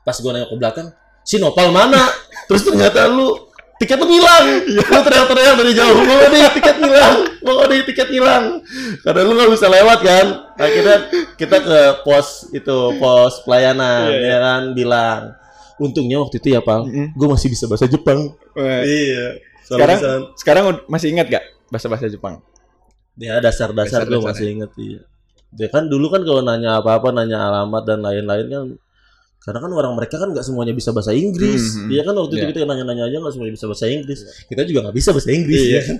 Pas 0.00 0.16
gue 0.16 0.30
nengok 0.30 0.50
ke 0.50 0.56
belakang, 0.56 0.86
si 1.20 1.36
Nopal 1.36 1.68
mana? 1.68 2.08
Terus 2.44 2.60
ternyata 2.62 3.04
lu 3.06 3.32
tiket 3.80 3.98
lu 3.98 4.06
hilang. 4.06 4.44
Lu 4.66 5.00
teriak-teriak 5.02 5.54
dari 5.58 5.72
jauh, 5.74 5.98
mau 6.04 6.18
di 6.30 6.40
tiket 6.58 6.76
hilang, 6.78 7.16
mau 7.42 7.64
di 7.66 7.78
tiket 7.86 8.08
hilang. 8.10 8.44
Karena 9.02 9.20
lu 9.26 9.32
nggak 9.34 9.50
bisa 9.50 9.66
lewat 9.66 9.98
kan. 10.02 10.26
Akhirnya 10.58 10.96
kita 11.34 11.56
ke 11.60 11.78
pos 12.06 12.50
itu 12.54 12.76
pos 12.98 13.42
pelayanan, 13.42 14.10
Iya, 14.10 14.18
iya. 14.18 14.30
ya 14.30 14.38
kan 14.38 14.62
bilang. 14.72 15.20
Untungnya 15.74 16.22
waktu 16.22 16.38
itu 16.38 16.54
ya, 16.54 16.62
Pal, 16.62 16.86
Mm-mm. 16.86 17.18
gue 17.18 17.28
masih 17.34 17.50
bisa 17.50 17.66
bahasa 17.66 17.90
Jepang. 17.90 18.30
Wah. 18.54 18.82
Iya. 18.86 19.42
Sekarang 19.66 19.98
Soalnya 19.98 20.20
sekarang 20.38 20.64
masih 20.86 21.08
ingat 21.10 21.26
gak 21.26 21.44
bahasa-bahasa 21.72 22.06
Jepang? 22.06 22.38
Ya 23.18 23.42
dasar-dasar 23.42 24.06
gue 24.06 24.20
masih 24.22 24.54
inget 24.54 24.70
iya. 24.78 25.00
Dia 25.54 25.70
kan 25.70 25.86
dulu 25.86 26.10
kan 26.10 26.22
kalau 26.22 26.42
nanya 26.42 26.78
apa-apa, 26.82 27.10
nanya 27.14 27.42
alamat 27.50 27.82
dan 27.86 28.02
lain-lain 28.02 28.46
kan 28.50 28.66
karena 29.44 29.60
kan 29.60 29.70
orang 29.70 29.92
mereka 29.92 30.16
kan 30.16 30.32
nggak 30.32 30.40
semuanya 30.40 30.72
bisa 30.72 30.88
bahasa 30.90 31.12
Inggris. 31.12 31.76
Mhm. 31.76 31.92
Iya 31.92 32.02
kan 32.02 32.14
waktu 32.16 32.32
itu 32.32 32.40
Iya. 32.40 32.50
kita 32.50 32.64
nanya-nanya 32.64 33.04
aja 33.06 33.16
nggak 33.20 33.32
semuanya 33.36 33.54
bisa 33.54 33.66
bahasa 33.68 33.84
Inggris. 33.86 34.20
Kita 34.48 34.62
juga 34.64 34.78
nggak 34.88 34.96
bisa 34.96 35.08
bahasa 35.12 35.30
Inggris 35.30 35.60
Iya. 35.60 35.68
ya 35.70 35.80
kan. 35.84 35.96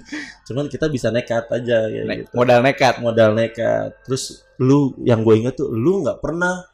Cuman 0.49 0.65
kita 0.67 0.87
bisa 0.89 1.09
nekat 1.09 1.45
aja 1.47 1.77
kayak 1.85 2.05
Ne- 2.05 2.17
gitu. 2.25 2.33
Modal 2.33 2.61
nekat. 2.61 2.95
Modal 2.99 3.31
nekat. 3.33 3.89
Terus 4.03 4.25
lu 4.57 4.97
yang 4.99 5.21
gue 5.21 5.35
inget 5.37 5.55
tuh 5.55 5.69
lu 5.69 6.01
nggak 6.01 6.19
pernah 6.19 6.65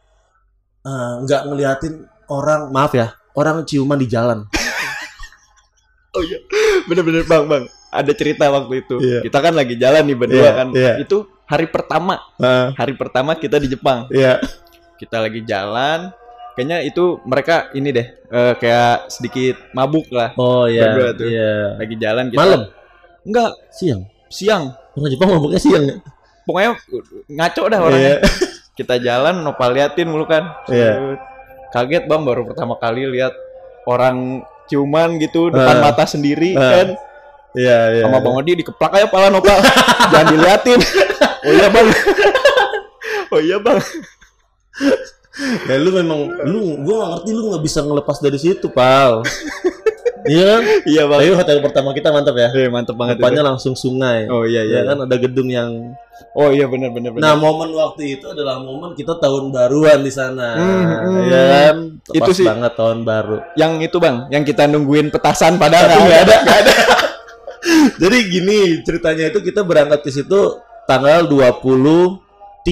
eh, 0.81 1.15
nggak 1.21 1.43
ngeliatin 1.45 1.95
orang 2.31 2.71
maaf 2.71 2.95
ya 2.95 3.13
orang 3.35 3.65
ciuman 3.65 3.99
di 3.99 4.07
jalan. 4.07 4.47
Oh 6.11 6.23
iya, 6.27 6.43
bener-bener 6.91 7.23
bang 7.23 7.47
bang. 7.47 7.65
Ada 7.91 8.11
cerita 8.15 8.51
waktu 8.51 8.83
itu. 8.83 8.99
Iya. 8.99 9.23
Kita 9.23 9.39
kan 9.39 9.55
lagi 9.55 9.79
jalan 9.79 10.03
nih 10.03 10.19
berdua 10.19 10.43
Iya, 10.43 10.51
kan. 10.55 10.69
iya. 10.75 10.95
Itu 10.99 11.27
hari 11.47 11.71
pertama. 11.71 12.19
Hari 12.75 12.95
pertama 12.95 13.35
kita 13.35 13.59
di 13.59 13.71
Jepang. 13.71 14.11
Iya. 14.11 14.43
Kita 14.99 15.23
lagi 15.23 15.43
jalan. 15.43 16.11
Kayaknya 16.61 16.85
itu 16.85 17.05
mereka 17.25 17.73
ini 17.73 17.89
deh 17.89 18.05
eh, 18.29 18.53
kayak 18.61 19.09
sedikit 19.09 19.57
mabuk 19.73 20.13
lah. 20.13 20.37
Oh 20.37 20.69
iya. 20.69 20.93
Berdua 20.93 21.17
tuh. 21.17 21.25
Iya. 21.25 21.81
Lagi 21.81 21.95
jalan 21.97 22.25
kita. 22.29 22.37
Malam, 22.37 22.61
Enggak, 23.25 23.51
siang. 23.73 24.05
siang. 24.29 24.77
Orang 24.93 25.09
Jepang 25.09 25.33
mabuknya 25.33 25.57
siang 25.57 25.89
ya? 25.89 25.97
Pokoknya 26.45 26.71
ngaco 27.33 27.63
dah 27.65 27.81
orangnya. 27.81 28.15
Iya. 28.21 28.29
Kita 28.77 28.95
jalan 29.01 29.41
nopal 29.41 29.73
liatin 29.73 30.05
mulu 30.05 30.29
kan. 30.29 30.53
Iya. 30.69 31.17
Kaget 31.73 32.05
bang 32.05 32.29
baru 32.29 32.45
pertama 32.45 32.77
kali 32.77 33.09
lihat 33.09 33.33
orang 33.89 34.45
ciuman 34.69 35.17
gitu 35.17 35.49
depan 35.49 35.81
Eh. 35.81 35.83
mata 35.83 36.05
sendiri 36.05 36.53
Eh. 36.53 36.61
kan. 36.61 36.89
Iya, 37.51 37.79
iya. 37.97 38.03
sama 38.05 38.21
Bang 38.21 38.37
Odi 38.37 38.53
dikeplak 38.53 38.95
aja 38.95 39.09
pala 39.09 39.27
nopal 39.27 39.59
jangan 40.15 40.27
diliatin 40.31 40.79
oh 41.43 41.51
iya 41.51 41.67
bang 41.67 41.87
oh 43.35 43.41
iya 43.43 43.59
bang 43.59 43.79
Ya 45.65 45.79
lu 45.79 45.91
memang 45.93 46.19
lu 46.43 46.59
gua 46.83 46.95
gak 46.97 47.11
ngerti 47.17 47.31
lu 47.31 47.43
nggak 47.49 47.63
bisa 47.63 47.79
ngelepas 47.81 48.17
dari 48.19 48.35
situ, 48.37 48.67
Pal. 48.69 49.23
iya 50.27 50.45
kan? 50.53 50.63
iya 50.85 51.03
bang 51.05 51.19
Tapi 51.19 51.33
hotel 51.33 51.59
pertama 51.63 51.89
kita 51.91 52.11
mantap 52.11 52.35
ya. 52.35 52.51
Eh, 52.51 52.69
mantep 52.69 52.93
banget 52.93 53.17
Depannya 53.17 53.41
itu. 53.41 53.49
langsung 53.49 53.75
sungai. 53.75 54.27
oh 54.27 54.43
iya 54.43 54.61
iya, 54.63 54.83
Ya 54.83 54.91
kan 54.91 55.07
ada 55.07 55.17
gedung 55.17 55.49
yang 55.49 55.97
oh 56.31 56.51
iya 56.51 56.67
benar 56.67 56.91
benar 56.91 57.17
Nah, 57.17 57.33
momen 57.35 57.73
waktu 57.73 58.19
itu 58.19 58.27
adalah 58.27 58.59
momen 58.59 58.93
kita 58.93 59.17
tahun 59.17 59.49
baruan 59.49 60.03
di 60.03 60.13
sana. 60.13 60.49
Hmm, 60.55 60.85
hmm. 61.09 61.25
Ya 61.25 61.43
kan? 61.49 61.77
Itu 62.11 62.21
Pas 62.23 62.37
sih. 62.37 62.45
banget 62.45 62.73
tahun 62.75 62.99
baru. 63.03 63.37
yang 63.55 63.73
itu 63.79 63.97
bang 63.97 64.17
yang 64.29 64.43
kita 64.43 64.67
nungguin 64.67 65.09
petasan 65.09 65.57
padahal 65.57 65.89
nggak 65.89 66.21
ada 66.21 66.37
nggak 66.39 66.59
ada 66.61 66.75
Jadi 68.01 68.19
gini, 68.27 68.59
ceritanya 68.81 69.29
itu 69.29 69.41
kita 69.41 69.61
berangkat 69.61 70.01
ke 70.01 70.11
situ 70.11 70.41
tanggal 70.85 71.29
23 71.29 72.65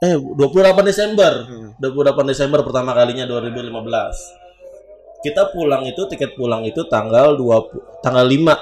eh 0.00 0.16
28 0.16 0.80
Desember. 0.80 1.32
Hmm. 1.44 1.70
28 1.76 2.32
Desember 2.32 2.60
pertama 2.64 2.96
kalinya 2.96 3.28
2015. 3.28 5.20
Kita 5.20 5.52
pulang 5.52 5.84
itu 5.84 6.08
tiket 6.08 6.32
pulang 6.32 6.64
itu 6.64 6.88
tanggal 6.88 7.36
20 7.36 8.00
tanggal 8.00 8.24
5. 8.24 8.56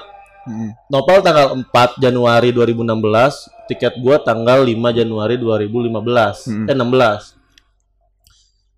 Hmm. 0.49 0.71
Nopal 0.91 1.23
tanggal 1.23 1.55
4 1.55 1.99
Januari 2.03 2.51
2016, 2.51 3.47
tiket 3.71 3.95
gua 4.03 4.19
tanggal 4.19 4.67
5 4.67 4.91
Januari 4.91 5.39
2015. 5.39 6.47
Hmm. 6.47 6.67
Eh 6.67 6.75
16. 6.75 7.39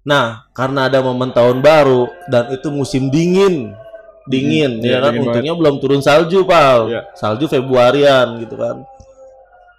Nah, 0.01 0.49
karena 0.57 0.89
ada 0.89 0.97
momen 1.05 1.29
tahun 1.29 1.61
baru 1.61 2.09
dan 2.29 2.49
itu 2.53 2.73
musim 2.73 3.13
dingin. 3.13 3.73
Dingin, 4.29 4.77
Hmm, 4.77 4.85
ya 4.85 4.89
iya, 4.89 4.97
kan 5.01 5.13
dingin 5.17 5.25
untungnya 5.25 5.53
belum 5.57 5.75
turun 5.81 6.01
salju, 6.01 6.45
Pal. 6.45 6.93
Iya. 6.93 7.01
Salju 7.17 7.49
Februarian 7.49 8.37
gitu 8.37 8.53
kan. 8.53 8.85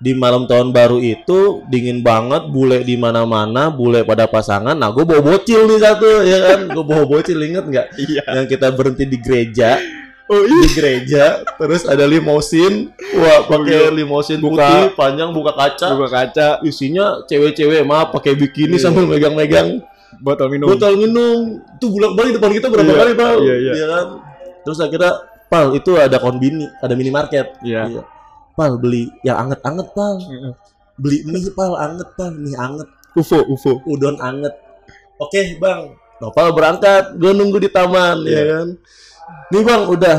Di 0.02 0.12
malam 0.12 0.44
tahun 0.44 0.75
baru 0.75 0.99
itu 0.99 1.62
dingin 1.64 2.02
banget, 2.02 2.50
bule 2.50 2.82
di 2.82 2.99
mana-mana, 2.99 3.71
bule 3.71 4.02
pada 4.02 4.26
pasangan. 4.26 4.75
Nah, 4.75 4.90
gue 4.90 5.02
bawa 5.02 5.23
bocil 5.23 5.62
nih 5.64 5.78
satu, 5.78 6.09
ya 6.23 6.38
kan? 6.42 6.59
Gue 6.68 6.82
bawa 6.82 7.06
bocil, 7.06 7.38
inget 7.38 7.62
nggak? 7.62 7.87
iya 7.97 8.23
Yang 8.35 8.47
kita 8.50 8.66
berhenti 8.68 9.06
di 9.06 9.16
gereja, 9.16 9.78
Oh 10.25 10.38
di 10.38 10.64
gereja 10.71 11.44
terus 11.52 11.85
ada 11.85 12.02
limosin 12.02 12.88
wah 13.12 13.44
pakai 13.44 13.92
limosin 13.92 14.38
Buka- 14.38 14.64
putih 14.64 14.85
panjang 14.94 15.28
buka 15.28 15.52
kaca 15.52 15.92
Buka 15.92 16.09
kaca, 16.09 16.49
isinya 16.62 17.21
cewek-cewek 17.23 17.85
maaf 17.85 18.11
pakai 18.11 18.32
bikini 18.32 18.75
Iya. 18.75 18.87
sambil 18.87 19.04
megang-megang 19.04 19.82
botol 20.16 20.49
minum. 20.49 20.66
botol 20.66 20.94
minum 20.97 21.37
tuh 21.76 21.90
bolak 21.90 22.12
balik 22.14 22.32
depan 22.38 22.49
kita 22.50 22.66
berapa 22.66 22.87
Iya, 22.87 22.97
kali 22.97 23.12
pal 23.12 23.37
iya, 23.40 23.54
iya. 23.61 23.87
kan 23.90 24.06
terus 24.62 24.78
akhirnya 24.78 25.12
pal 25.47 25.66
itu 25.75 25.90
ada 25.94 26.16
konbini 26.16 26.64
ada 26.78 26.94
minimarket 26.94 27.47
Iya. 27.61 28.00
Pal 28.52 28.76
beli. 28.76 29.09
Yang 29.23 29.37
anget-anget 29.49 29.88
pal. 29.92 30.14
Beli 30.97 31.18
mie 31.25 31.50
pal 31.52 31.73
anget 31.76 32.09
pal. 32.14 32.30
Mie 32.32 32.56
anget. 32.56 32.88
UFO, 33.12 33.44
UFO. 33.44 33.80
udon 33.85 34.16
anget. 34.18 34.54
Oke 35.16 35.56
bang. 35.56 35.92
Nopal 36.18 36.52
berangkat. 36.52 37.16
Gue 37.16 37.32
nunggu 37.32 37.59
di 37.59 37.68
taman 37.68 38.25
ya 38.25 38.30
Iya. 38.30 38.42
kan? 38.49 38.68
Nih 39.50 39.62
bang 39.62 39.82
udah. 39.87 40.18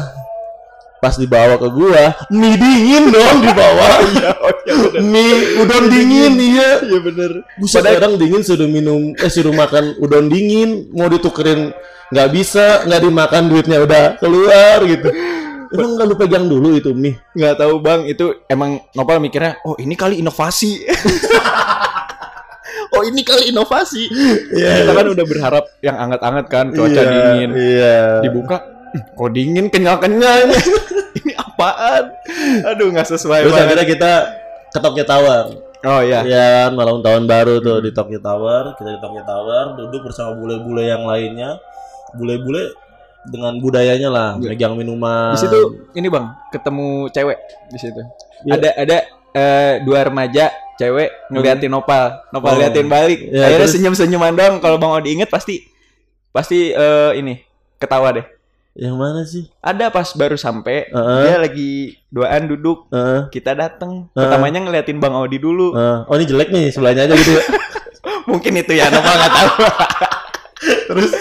Pas 1.04 1.20
dibawa 1.20 1.60
ke 1.60 1.68
gua 1.68 2.16
mie 2.32 2.56
dingin 2.56 3.12
dong 3.12 3.44
dibawa. 3.44 3.90
Iya, 4.08 4.32
oh 4.40 4.52
iya 4.64 4.74
bener. 4.80 5.02
mie 5.04 5.36
udon 5.60 5.84
dingin. 5.92 6.34
iya. 6.40 6.70
Iya 6.80 7.00
bener. 7.04 7.32
Buset 7.60 7.84
orang 7.84 8.16
dingin 8.16 8.40
suruh 8.40 8.72
minum 8.72 9.12
eh 9.14 9.28
suruh 9.28 9.52
makan 9.52 10.00
udon 10.00 10.32
dingin. 10.32 10.88
Mau 10.96 11.12
ditukerin 11.12 11.76
nggak 12.08 12.30
bisa 12.32 12.86
nggak 12.88 13.02
dimakan 13.04 13.44
duitnya 13.50 13.78
udah 13.82 14.04
keluar 14.22 14.80
gitu 14.86 15.10
emang 15.74 15.90
nggak 15.94 16.06
lu 16.06 16.16
pegang 16.16 16.46
dulu 16.46 16.68
itu 16.74 16.90
mie 16.94 17.18
Nggak 17.34 17.54
tahu 17.58 17.74
bang, 17.80 18.00
itu 18.06 18.26
emang 18.46 18.78
Nopal 18.94 19.18
mikirnya, 19.18 19.58
oh 19.64 19.74
ini 19.76 19.94
kali 19.94 20.22
inovasi. 20.22 20.86
oh 22.94 23.02
ini 23.04 23.22
kali 23.22 23.50
inovasi. 23.50 24.04
Iya. 24.54 24.86
Kita 24.86 24.92
kan 24.94 25.06
udah 25.10 25.26
berharap 25.26 25.64
yang 25.80 25.96
anget-anget 25.98 26.46
kan, 26.48 26.66
cuaca 26.72 26.94
Iya, 26.94 27.04
dingin. 27.10 27.50
iya 27.54 27.96
Dibuka, 28.22 28.58
"Hmm, 28.94 29.02
kok 29.14 29.30
dingin 29.34 29.66
kenyal-kenyal 29.68 30.36
ini. 30.46 30.58
apaan? 31.36 32.04
Aduh 32.68 32.88
nggak 32.90 33.08
sesuai 33.08 33.40
terus 33.44 33.54
banget. 33.54 33.66
akhirnya 33.66 33.86
kita 33.88 34.12
ke 34.70 34.78
Tokyo 34.80 35.04
Tower 35.06 35.44
Oh 35.84 36.00
iya. 36.00 36.24
ya 36.24 36.44
kan 36.66 36.72
malam 36.74 37.04
tahun 37.04 37.28
baru 37.28 37.60
tuh 37.60 37.78
di 37.80 37.92
Tokyo 37.92 38.18
Tower 38.18 38.74
kita 38.76 38.90
di 38.90 39.00
Tokyo 39.00 39.22
Tower 39.22 39.64
duduk 39.78 40.00
bersama 40.04 40.34
bule-bule 40.34 40.84
yang 40.84 41.04
lainnya 41.04 41.60
bule-bule 42.14 42.72
dengan 43.26 43.56
budayanya 43.56 44.10
lah 44.10 44.30
Iya. 44.36 44.52
megang 44.52 44.74
minuman 44.74 45.32
Di 45.32 45.42
situ 45.42 45.60
ini 45.92 46.08
bang, 46.08 46.26
ketemu 46.50 46.88
cewek 47.10 47.38
di 47.68 47.78
situ. 47.78 48.02
Iya. 48.44 48.52
Ada 48.54 48.70
ada 48.76 48.98
eh, 49.32 49.74
dua 49.82 50.04
remaja 50.04 50.50
cewek 50.74 51.10
ngeliatin 51.30 51.70
Nopal, 51.70 52.20
Nopal 52.30 52.54
Oh. 52.54 52.60
liatin 52.60 52.86
balik. 52.86 53.20
Ya, 53.26 53.48
Akhirnya 53.48 53.66
terus? 53.66 53.74
senyum-senyuman 53.74 54.34
dong. 54.34 54.54
Kalau 54.58 54.76
bang 54.76 54.92
Odi 54.92 55.10
inget 55.14 55.28
pasti 55.28 55.64
pasti 56.30 56.70
eh, 56.70 57.12
ini 57.16 57.40
ketawa 57.76 58.12
deh. 58.12 58.26
yang 58.74 58.98
mana 58.98 59.22
sih 59.22 59.46
Ada 59.62 59.88
pas 59.88 60.10
baru 60.12 60.34
sampai 60.34 60.90
Heeh. 60.90 61.20
dia 61.22 61.38
lagi 61.38 61.72
duaan 62.08 62.46
duduk. 62.46 62.90
Heeh. 62.90 63.30
Kita 63.30 63.54
dateng. 63.54 64.10
Heeh. 64.10 64.18
Pertamanya 64.20 64.60
ngeliatin 64.60 64.98
bang 64.98 65.14
Odi 65.14 65.38
dulu. 65.38 65.72
Heeh. 65.72 65.98
oh 66.04 66.16
ini 66.16 66.26
jelek 66.26 66.50
nih 66.50 66.66
sebelahnya 66.70 67.06
aja 67.06 67.14
gitu 67.14 67.32
ya. 67.32 67.44
Mungkin 68.30 68.52
itu 68.56 68.74
ya 68.74 68.90
Nopal 68.90 69.14
nggak 69.14 69.32
tahu. 69.32 69.54
Terus 70.90 71.12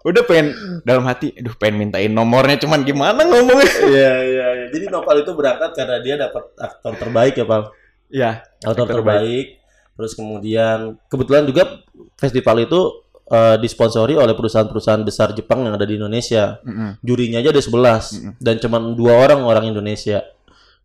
udah 0.00 0.22
pengen 0.24 0.56
dalam 0.80 1.04
hati, 1.04 1.36
aduh 1.36 1.52
pengen 1.60 1.76
mintain 1.88 2.08
nomornya 2.08 2.56
cuman 2.56 2.80
gimana 2.88 3.20
ngomongnya? 3.20 3.68
Iya 3.92 4.12
iya. 4.24 4.46
iya. 4.56 4.66
Jadi 4.72 4.84
Nopal 4.88 5.20
itu 5.20 5.32
berangkat 5.36 5.76
karena 5.76 6.00
dia 6.00 6.14
dapat 6.16 6.44
aktor 6.56 6.96
terbaik 6.96 7.36
ya 7.36 7.44
Pal. 7.44 7.62
Ya, 8.10 8.30
Aktor 8.64 8.88
Aktor 8.88 8.96
terbaik. 9.00 9.60
Terus 10.00 10.12
kemudian 10.16 10.96
kebetulan 11.12 11.44
juga 11.44 11.84
festival 12.16 12.64
itu 12.64 12.80
eh, 13.28 13.56
disponsori 13.60 14.16
oleh 14.16 14.32
perusahaan-perusahaan 14.32 15.04
besar 15.04 15.36
Jepang 15.36 15.68
yang 15.68 15.76
ada 15.76 15.84
di 15.84 16.00
Indonesia. 16.00 16.56
Mm-mm. 16.64 17.04
Jurinya 17.04 17.44
aja 17.44 17.52
ada 17.52 17.60
11 17.60 17.68
Mm-mm. 17.68 18.32
dan 18.40 18.54
cuman 18.56 18.82
dua 18.96 19.12
orang 19.20 19.44
orang 19.44 19.68
Indonesia. 19.68 20.24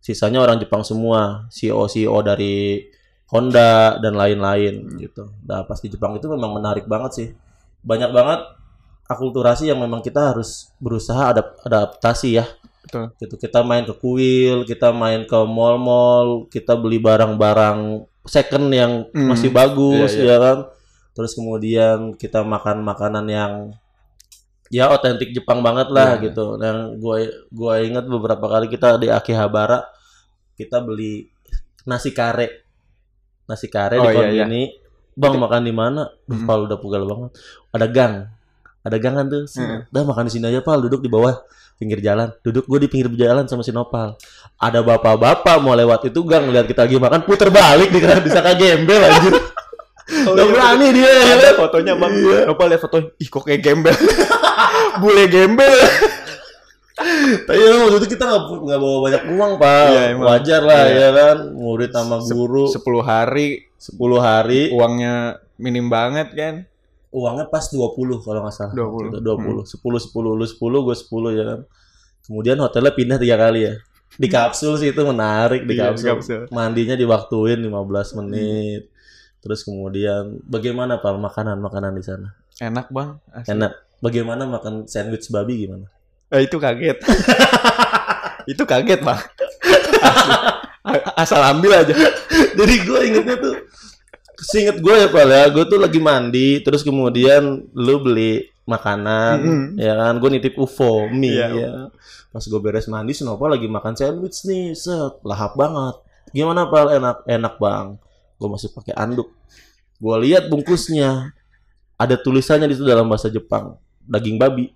Sisanya 0.04 0.44
orang 0.44 0.60
Jepang 0.60 0.84
semua, 0.84 1.48
CEO 1.48 1.88
CEO 1.88 2.20
dari 2.20 2.84
Honda 3.32 3.98
dan 3.98 4.14
lain-lain 4.14 5.02
gitu. 5.02 5.34
Nah, 5.42 5.66
pas 5.66 5.80
di 5.82 5.90
Jepang 5.90 6.14
itu 6.14 6.30
memang 6.30 6.54
menarik 6.54 6.86
banget 6.86 7.10
sih. 7.16 7.28
Banyak 7.82 8.14
banget 8.14 8.40
akulturasi 9.06 9.70
yang 9.70 9.78
memang 9.78 10.02
kita 10.02 10.34
harus 10.34 10.70
berusaha 10.76 11.30
adap- 11.30 11.58
adaptasi 11.62 12.38
ya. 12.38 12.46
Betul. 12.86 13.10
Gitu. 13.18 13.34
Kita 13.38 13.62
main 13.62 13.82
ke 13.82 13.94
kuil, 13.94 14.62
kita 14.62 14.90
main 14.90 15.26
ke 15.26 15.38
mall-mall, 15.42 16.46
kita 16.46 16.74
beli 16.74 16.98
barang-barang 16.98 18.06
second 18.26 18.66
yang 18.70 19.06
Hmm. 19.10 19.30
masih 19.30 19.50
bagus 19.50 20.14
Iya, 20.14 20.22
iya. 20.22 20.30
ya 20.30 20.36
kan. 20.38 20.58
Terus 21.14 21.32
kemudian 21.34 21.98
kita 22.14 22.42
makan 22.42 22.82
makanan 22.82 23.26
yang 23.26 23.52
ya 24.66 24.90
otentik 24.90 25.30
Jepang 25.30 25.62
banget 25.62 25.90
lah 25.90 26.18
Iya. 26.18 26.30
gitu. 26.30 26.58
Yang 26.58 26.78
gue 26.98 27.16
gue 27.50 27.74
ingat 27.86 28.04
beberapa 28.04 28.46
kali 28.46 28.66
kita 28.66 28.98
di 28.98 29.08
Akihabara 29.08 29.86
kita 30.54 30.82
beli 30.82 31.26
nasi 31.84 32.10
kare. 32.10 32.66
Nasi 33.46 33.70
kare 33.70 33.98
di 33.98 34.02
Oh, 34.02 34.10
iya, 34.26 34.42
ini. 34.44 34.74
Bang 35.16 35.38
makan 35.38 35.64
di 35.64 35.72
mana? 35.72 36.04
Mm. 36.28 36.44
Pal 36.44 36.66
udah 36.66 36.76
pugal 36.76 37.06
banget. 37.06 37.30
Ada 37.72 37.86
gang. 37.88 38.14
Ada 38.86 38.96
gangan 38.96 39.26
tuh. 39.26 39.42
Mm. 39.50 39.90
Udah 39.90 40.02
makan 40.06 40.24
di 40.24 40.32
sini 40.32 40.46
aja 40.46 40.62
Pal, 40.62 40.78
duduk 40.78 41.02
di 41.02 41.10
bawah 41.10 41.34
pinggir 41.74 41.98
jalan. 41.98 42.30
Duduk 42.40 42.64
gue 42.64 42.78
di 42.78 42.88
pinggir 42.88 43.10
jalan 43.18 43.44
sama 43.44 43.60
si 43.60 43.74
Nopal. 43.74 44.14
Ada 44.56 44.80
bapak-bapak 44.80 45.58
mau 45.58 45.74
lewat 45.74 46.06
itu 46.06 46.22
gang 46.22 46.46
lihat 46.48 46.64
kita 46.64 46.86
lagi 46.86 46.96
makan 46.96 47.26
puter 47.26 47.50
balik 47.50 47.90
di 47.90 47.98
disangka 47.98 48.54
gembel 48.54 49.02
anjir. 49.02 49.34
Oh, 50.06 50.38
Gak 50.38 50.46
iya, 50.46 50.52
berani 50.54 50.86
dia 50.94 51.10
ya 51.10 51.22
ada 51.34 51.42
kan? 51.50 51.54
fotonya 51.66 51.92
bang 51.98 52.12
Iya. 52.14 52.38
Nopal 52.46 52.66
lihat 52.70 52.78
foto 52.78 52.96
ih 53.18 53.26
kok 53.26 53.42
kayak 53.42 53.58
gembel 53.58 53.90
bule 55.02 55.26
gembel 55.26 55.74
Tapi 57.42 57.58
ya, 57.60 57.70
waktu 57.76 57.96
itu 58.00 58.08
kita 58.16 58.24
nggak 58.24 58.42
nggak 58.56 58.78
bawa 58.80 58.96
banyak 59.04 59.22
uang 59.36 59.52
pak. 59.60 59.86
Iya, 59.92 60.02
emang. 60.16 60.26
Wajar 60.30 60.62
lah 60.64 60.82
Iya. 60.86 60.96
ya 60.96 61.08
kan. 61.12 61.36
Murid 61.52 61.90
sama 61.92 62.16
guru 62.22 62.64
10 62.70 63.02
hari 63.02 63.48
10 63.76 63.98
hari. 64.22 64.62
uangnya 64.72 65.14
minim 65.58 65.90
banget 65.90 66.32
kan 66.32 66.54
Uangnya 67.16 67.48
pas 67.48 67.64
20 67.64 67.96
kalau 68.20 68.44
nggak 68.44 68.52
salah. 68.52 68.74
20. 68.76 68.84
Waktu 68.84 69.08
itu 69.08 69.20
20. 69.24 69.64
10 69.64 70.12
10 70.12 70.36
lu 70.36 70.44
10 70.44 70.84
gue 70.84 70.96
10 71.00 71.32
ya 71.32 71.44
kan. 71.48 71.60
Kemudian 72.22 72.56
hotelnya 72.60 72.92
pindah 72.92 73.16
tiga 73.16 73.40
kali 73.40 73.60
ya. 73.64 73.74
Di 74.12 74.28
kapsul 74.28 74.76
sih 74.76 74.92
itu 74.92 75.00
menarik 75.00 75.64
di 75.64 75.72
Iya, 75.72 75.92
di 75.92 76.04
kapsul. 76.04 76.08
kapsul. 76.12 76.40
Mandinya 76.52 76.92
diwaktuin 76.92 77.56
15 77.56 78.12
menit. 78.14 78.92
Terus 79.40 79.64
kemudian 79.64 80.42
bagaimana 80.44 81.00
Pak 81.00 81.16
makanan 81.16 81.56
makanan 81.56 81.96
di 81.96 82.04
sana? 82.04 82.28
enak 82.56 82.88
bang 82.88 83.20
asli. 83.32 83.52
Enak. 83.52 83.72
Bagaimana 83.96 84.44
makan 84.44 84.84
sandwich 84.84 85.28
babi 85.28 85.64
gimana? 85.64 85.88
Eh, 86.28 86.44
itu 86.44 86.56
kaget 86.56 86.98
itu 88.52 88.62
kaget 88.62 89.00
bang 89.00 89.20
asal 91.16 91.40
ambil 91.42 91.82
aja 91.82 91.94
Jadi 92.56 92.74
gue 92.82 93.00
ingetnya 93.06 93.36
tuh 93.36 93.54
Seinget 94.36 94.78
gue 94.84 94.94
ya 94.94 95.08
Pak 95.08 95.24
ya, 95.24 95.42
gue 95.48 95.64
tuh 95.64 95.80
lagi 95.80 95.96
mandi, 95.96 96.60
terus 96.60 96.84
kemudian 96.84 97.64
lu 97.72 97.96
beli 98.04 98.52
makanan, 98.68 99.36
Mm-mm. 99.40 99.66
ya 99.80 99.96
kan? 99.96 100.20
Gue 100.20 100.30
nitip 100.36 100.54
UFO 100.60 101.08
mie, 101.08 101.40
Iya. 101.40 101.48
ya. 101.56 101.72
Pas 102.28 102.44
gue 102.44 102.60
beres 102.60 102.84
mandi, 102.90 103.16
Snopa 103.16 103.48
lagi 103.48 103.64
makan 103.64 103.96
sandwich 103.96 104.44
nih, 104.44 104.76
set, 104.76 105.24
lahap 105.24 105.56
banget. 105.56 105.96
Gimana 106.36 106.68
Pak? 106.68 107.00
Enak, 107.00 107.16
enak 107.24 107.54
bang. 107.56 107.96
Gue 108.36 108.48
masih 108.52 108.68
pakai 108.76 108.92
anduk. 108.92 109.32
Gue 109.96 110.16
lihat 110.28 110.52
bungkusnya, 110.52 111.32
ada 111.96 112.14
tulisannya 112.20 112.68
di 112.68 112.76
situ 112.76 112.84
dalam 112.84 113.08
bahasa 113.08 113.32
Jepang, 113.32 113.80
daging 114.04 114.36
babi. 114.36 114.68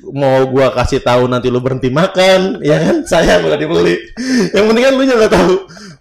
Mau 0.00 0.48
gua 0.48 0.72
kasih 0.72 1.04
tahu 1.04 1.28
nanti 1.28 1.52
lu 1.52 1.60
berhenti 1.60 1.92
makan, 1.92 2.64
ya 2.64 2.80
kan? 2.80 2.96
Saya 3.04 3.44
boleh 3.44 3.60
dibeli. 3.60 3.96
Yang 4.56 4.64
penting 4.72 4.84
kan 4.88 4.94
lu 4.96 5.02
nggak 5.04 5.32
tahu. 5.36 5.54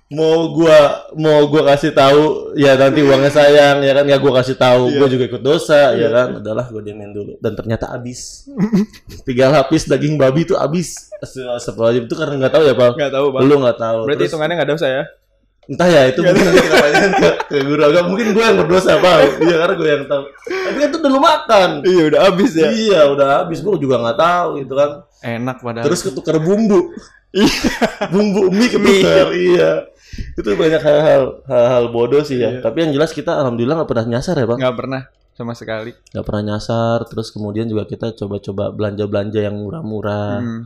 Mau 0.09 0.49
gua 0.49 1.05
mau 1.13 1.45
gua 1.45 1.69
kasih 1.69 1.93
tahu, 1.93 2.57
ya 2.57 2.73
nanti 2.73 3.05
uangnya 3.05 3.29
sayang, 3.29 3.85
ya 3.85 3.93
kan? 3.93 4.09
Ya 4.09 4.17
gua 4.17 4.41
kasih 4.41 4.57
tahu, 4.57 4.89
gua 4.97 5.05
juga 5.05 5.29
ikut 5.29 5.37
dosa, 5.39 5.93
ya 5.93 6.09
kan? 6.09 6.41
Adalah 6.41 6.65
gua 6.65 6.81
diamin 6.81 7.13
dulu. 7.13 7.37
Dan 7.37 7.53
ternyata 7.53 7.93
habis. 7.93 8.49
Tiga 9.29 9.53
lapis 9.53 9.85
daging 9.85 10.17
babi 10.17 10.49
itu 10.49 10.57
habis. 10.57 11.13
Astagfirullahaladzim 11.21 12.09
itu 12.09 12.15
karena 12.17 12.33
nggak 12.41 12.53
taau 12.53 12.65
ya, 12.65 12.73
Pak. 12.73 12.91
nggak 12.97 13.13
tahu 13.13 13.25
bang 13.29 13.41
Lu 13.45 13.55
nggak 13.61 13.77
tahu. 13.77 13.99
berarti 14.01 14.17
Terus- 14.17 14.29
hitungannya 14.33 14.55
nggak 14.57 14.71
dosa 14.73 14.87
ya? 14.89 15.03
Entah 15.69 15.85
ya 15.85 16.01
itu 16.09 16.19
mungkin 16.25 16.41
nanti 16.41 16.61
kita 16.65 16.77
tanyain 16.81 17.11
ke, 17.13 17.29
ke 17.45 17.57
guru 17.61 17.81
agama. 17.85 18.07
Mungkin 18.09 18.27
gue 18.33 18.41
yang 18.41 18.57
berdosa 18.57 18.91
pak. 18.97 19.17
Iya 19.37 19.55
karena 19.61 19.73
gue 19.77 19.87
yang 19.93 20.03
tahu. 20.09 20.23
Tapi 20.49 20.77
kan 20.81 20.87
itu 20.89 20.97
udah 20.97 21.11
lu 21.13 21.21
makan. 21.21 21.69
Iya 21.85 22.03
udah 22.09 22.19
habis 22.25 22.51
ya? 22.57 22.67
Iya 22.73 23.01
udah 23.13 23.27
habis. 23.37 23.61
Gue 23.61 23.77
juga 23.77 24.01
nggak 24.01 24.17
tahu 24.17 24.47
gitu 24.65 24.73
kan. 24.73 24.89
Enak 25.21 25.61
padahal. 25.61 25.85
Terus 25.85 26.01
ketukar 26.01 26.41
bumbu. 26.41 26.89
Bumbu 28.09 28.49
mie 28.49 28.65
ketukar 28.65 29.29
iya 29.37 29.85
itu 30.37 30.49
banyak 30.55 30.81
hal-hal 30.81 31.23
hal-hal 31.45 31.83
bodoh 31.93 32.23
sih 32.23 32.39
ya 32.39 32.59
Iya. 32.59 32.61
tapi 32.61 32.85
yang 32.87 32.91
jelas 32.95 33.11
kita 33.11 33.35
alhamdulillah 33.37 33.83
nggak 33.83 33.89
pernah 33.89 34.05
nyasar 34.17 34.35
ya 34.39 34.45
bang 34.47 34.59
nggak 34.59 34.77
pernah 34.77 35.01
sama 35.35 35.53
sekali 35.55 35.91
nggak 36.11 36.25
pernah 36.25 36.43
nyasar 36.53 36.97
terus 37.07 37.31
kemudian 37.31 37.65
juga 37.67 37.87
kita 37.87 38.11
coba-coba 38.15 38.71
belanja-belanja 38.75 39.39
yang 39.39 39.55
murah-murah 39.55 40.43
hmm. 40.43 40.61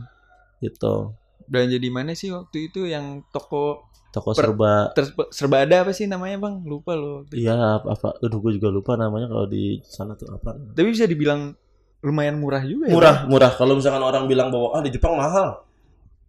gitu 0.62 1.14
belanja 1.46 1.76
di 1.78 1.90
mana 1.92 2.10
sih 2.16 2.32
waktu 2.32 2.72
itu 2.72 2.88
yang 2.88 3.22
toko 3.30 3.86
toko 4.10 4.30
Per- 4.34 4.46
serba 4.46 4.94
ter 4.94 5.10
serba 5.34 5.62
ada 5.66 5.82
apa 5.86 5.92
sih 5.94 6.06
namanya 6.06 6.38
bang 6.38 6.62
lupa 6.66 6.94
loh 6.94 7.26
iya 7.34 7.82
apa, 7.82 7.94
apa 7.94 8.08
aduh 8.22 8.38
gue 8.40 8.58
juga 8.58 8.70
lupa 8.70 8.94
namanya 8.94 9.30
kalau 9.30 9.46
di 9.46 9.78
sana 9.86 10.14
tuh 10.14 10.30
apa 10.34 10.54
tapi 10.74 10.88
bisa 10.94 11.04
dibilang 11.04 11.54
lumayan 12.04 12.36
murah 12.36 12.60
juga 12.60 12.92
ya. 12.92 12.92
Murah, 12.92 13.16
murah. 13.24 13.52
Kalau 13.56 13.80
misalkan 13.80 14.04
orang 14.04 14.28
bilang 14.28 14.52
bahwa 14.52 14.76
ah 14.76 14.84
di 14.84 14.92
Jepang 14.92 15.16
mahal. 15.16 15.64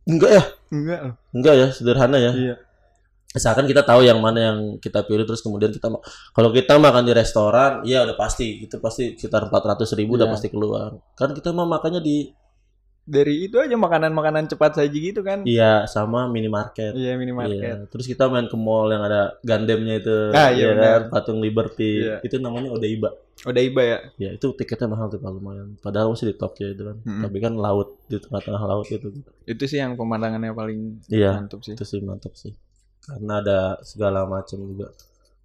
Enggak 0.07 0.31
ya? 0.31 0.43
Enggak. 0.71 0.99
Enggak 1.35 1.53
ya, 1.59 1.67
sederhana 1.75 2.15
ya. 2.15 2.31
Iya. 2.31 2.55
Misalkan 3.35 3.67
kita 3.67 3.83
tahu 3.83 4.01
yang 4.01 4.17
mana 4.17 4.39
yang 4.41 4.57
kita 4.79 5.03
pilih 5.03 5.23
terus 5.23 5.43
kemudian 5.43 5.69
kita 5.69 5.91
kalau 6.31 6.49
kita 6.49 6.79
makan 6.79 7.03
di 7.03 7.11
restoran, 7.11 7.83
ya 7.83 8.01
udah 8.01 8.15
pasti 8.15 8.63
itu 8.63 8.79
pasti 8.79 9.13
sekitar 9.13 9.45
400 9.45 9.91
ribu 9.93 10.15
udah 10.15 10.25
Iya. 10.25 10.33
pasti 10.33 10.47
keluar. 10.47 10.89
Kan 11.13 11.29
kita 11.31 11.51
mah 11.51 11.67
makannya 11.69 11.99
di 11.99 12.31
Dari 13.05 13.45
itu 13.45 13.61
aja 13.61 13.77
makanan-makanan 13.77 14.49
cepat 14.49 14.81
saji 14.81 15.13
gitu 15.13 15.21
kan. 15.21 15.45
iya 15.45 15.85
sama 15.85 16.25
minimarket. 16.25 16.97
Iya, 16.97 17.13
minimarket. 17.13 17.61
Iya. 17.61 17.85
Terus 17.85 18.09
kita 18.09 18.25
main 18.25 18.49
ke 18.49 18.57
mall 18.57 18.89
yang 18.89 19.05
ada 19.05 19.37
Gundamnya 19.39 20.01
itu, 20.01 20.33
Ah, 20.33 20.49
iya, 20.49 20.73
kan? 20.73 20.73
benar. 20.73 20.99
patung 21.13 21.37
Liberty. 21.37 22.01
Iya. 22.01 22.25
Itu 22.25 22.41
namanya 22.41 22.73
Odaiba. 22.73 23.13
Udah 23.45 23.61
iba 23.61 23.81
ya. 23.83 23.97
Ya 24.17 24.29
itu 24.33 24.49
tiketnya 24.49 24.89
mahal 24.89 25.05
tuh 25.07 25.21
Pak, 25.21 25.29
lumayan. 25.29 25.77
Padahal 25.77 26.09
masih 26.09 26.31
di 26.31 26.35
Tokyo 26.35 26.65
itu 26.65 26.81
kan. 26.81 26.97
Mm-mm. 26.97 27.21
Tapi 27.21 27.37
kan 27.37 27.53
laut 27.53 27.93
di 28.09 28.17
tengah-tengah 28.17 28.63
laut 28.63 28.87
itu. 28.89 29.07
Itu 29.45 29.63
sih 29.69 29.77
yang 29.77 29.93
pemandangannya 29.93 30.49
paling 30.49 31.05
Iya. 31.05 31.37
mantap 31.37 31.61
sih. 31.61 31.77
Itu 31.77 31.85
sih 31.85 32.01
mantap 32.01 32.33
sih. 32.33 32.57
Karena 33.05 33.33
ada 33.41 33.59
segala 33.85 34.25
macam 34.25 34.57
juga. 34.65 34.89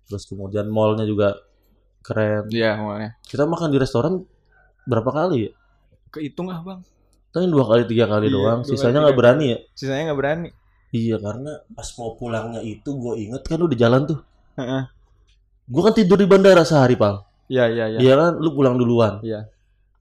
Terus 0.08 0.24
kemudian 0.26 0.66
mallnya 0.72 1.04
juga 1.04 1.36
keren. 2.00 2.48
Iya, 2.48 2.80
awalnya. 2.80 3.10
Kita 3.22 3.44
makan 3.44 3.68
di 3.68 3.78
restoran 3.78 4.24
berapa 4.88 5.10
kali 5.12 5.48
ya? 5.48 5.52
Kehitung 6.10 6.50
ah, 6.50 6.60
Bang. 6.64 6.80
Tapi 7.30 7.46
dua 7.46 7.64
kali 7.68 7.86
tiga 7.86 8.10
kali 8.10 8.26
Iya, 8.26 8.34
doang. 8.34 8.60
Sisanya 8.66 9.06
nggak 9.06 9.18
berani 9.18 9.44
ya? 9.54 9.58
Sisanya 9.76 10.02
nggak 10.10 10.18
berani. 10.18 10.48
Iya 10.90 11.22
karena 11.22 11.62
pas 11.70 11.86
mau 12.02 12.18
pulangnya 12.18 12.60
itu 12.66 12.90
gue 12.98 13.14
inget 13.22 13.46
kan 13.46 13.62
lu 13.62 13.70
di 13.70 13.78
jalan 13.78 14.10
tuh. 14.10 14.18
Heeh. 14.58 14.82
Gue 15.70 15.82
kan 15.86 15.94
tidur 15.94 16.18
di 16.18 16.26
bandara 16.26 16.66
sehari 16.66 16.98
pal. 16.98 17.22
Iya, 17.46 17.70
iya, 17.70 17.84
iya. 17.94 17.98
Iya 18.02 18.14
kan, 18.18 18.32
lu 18.42 18.50
pulang 18.50 18.74
duluan. 18.74 19.22
Iya. 19.22 19.46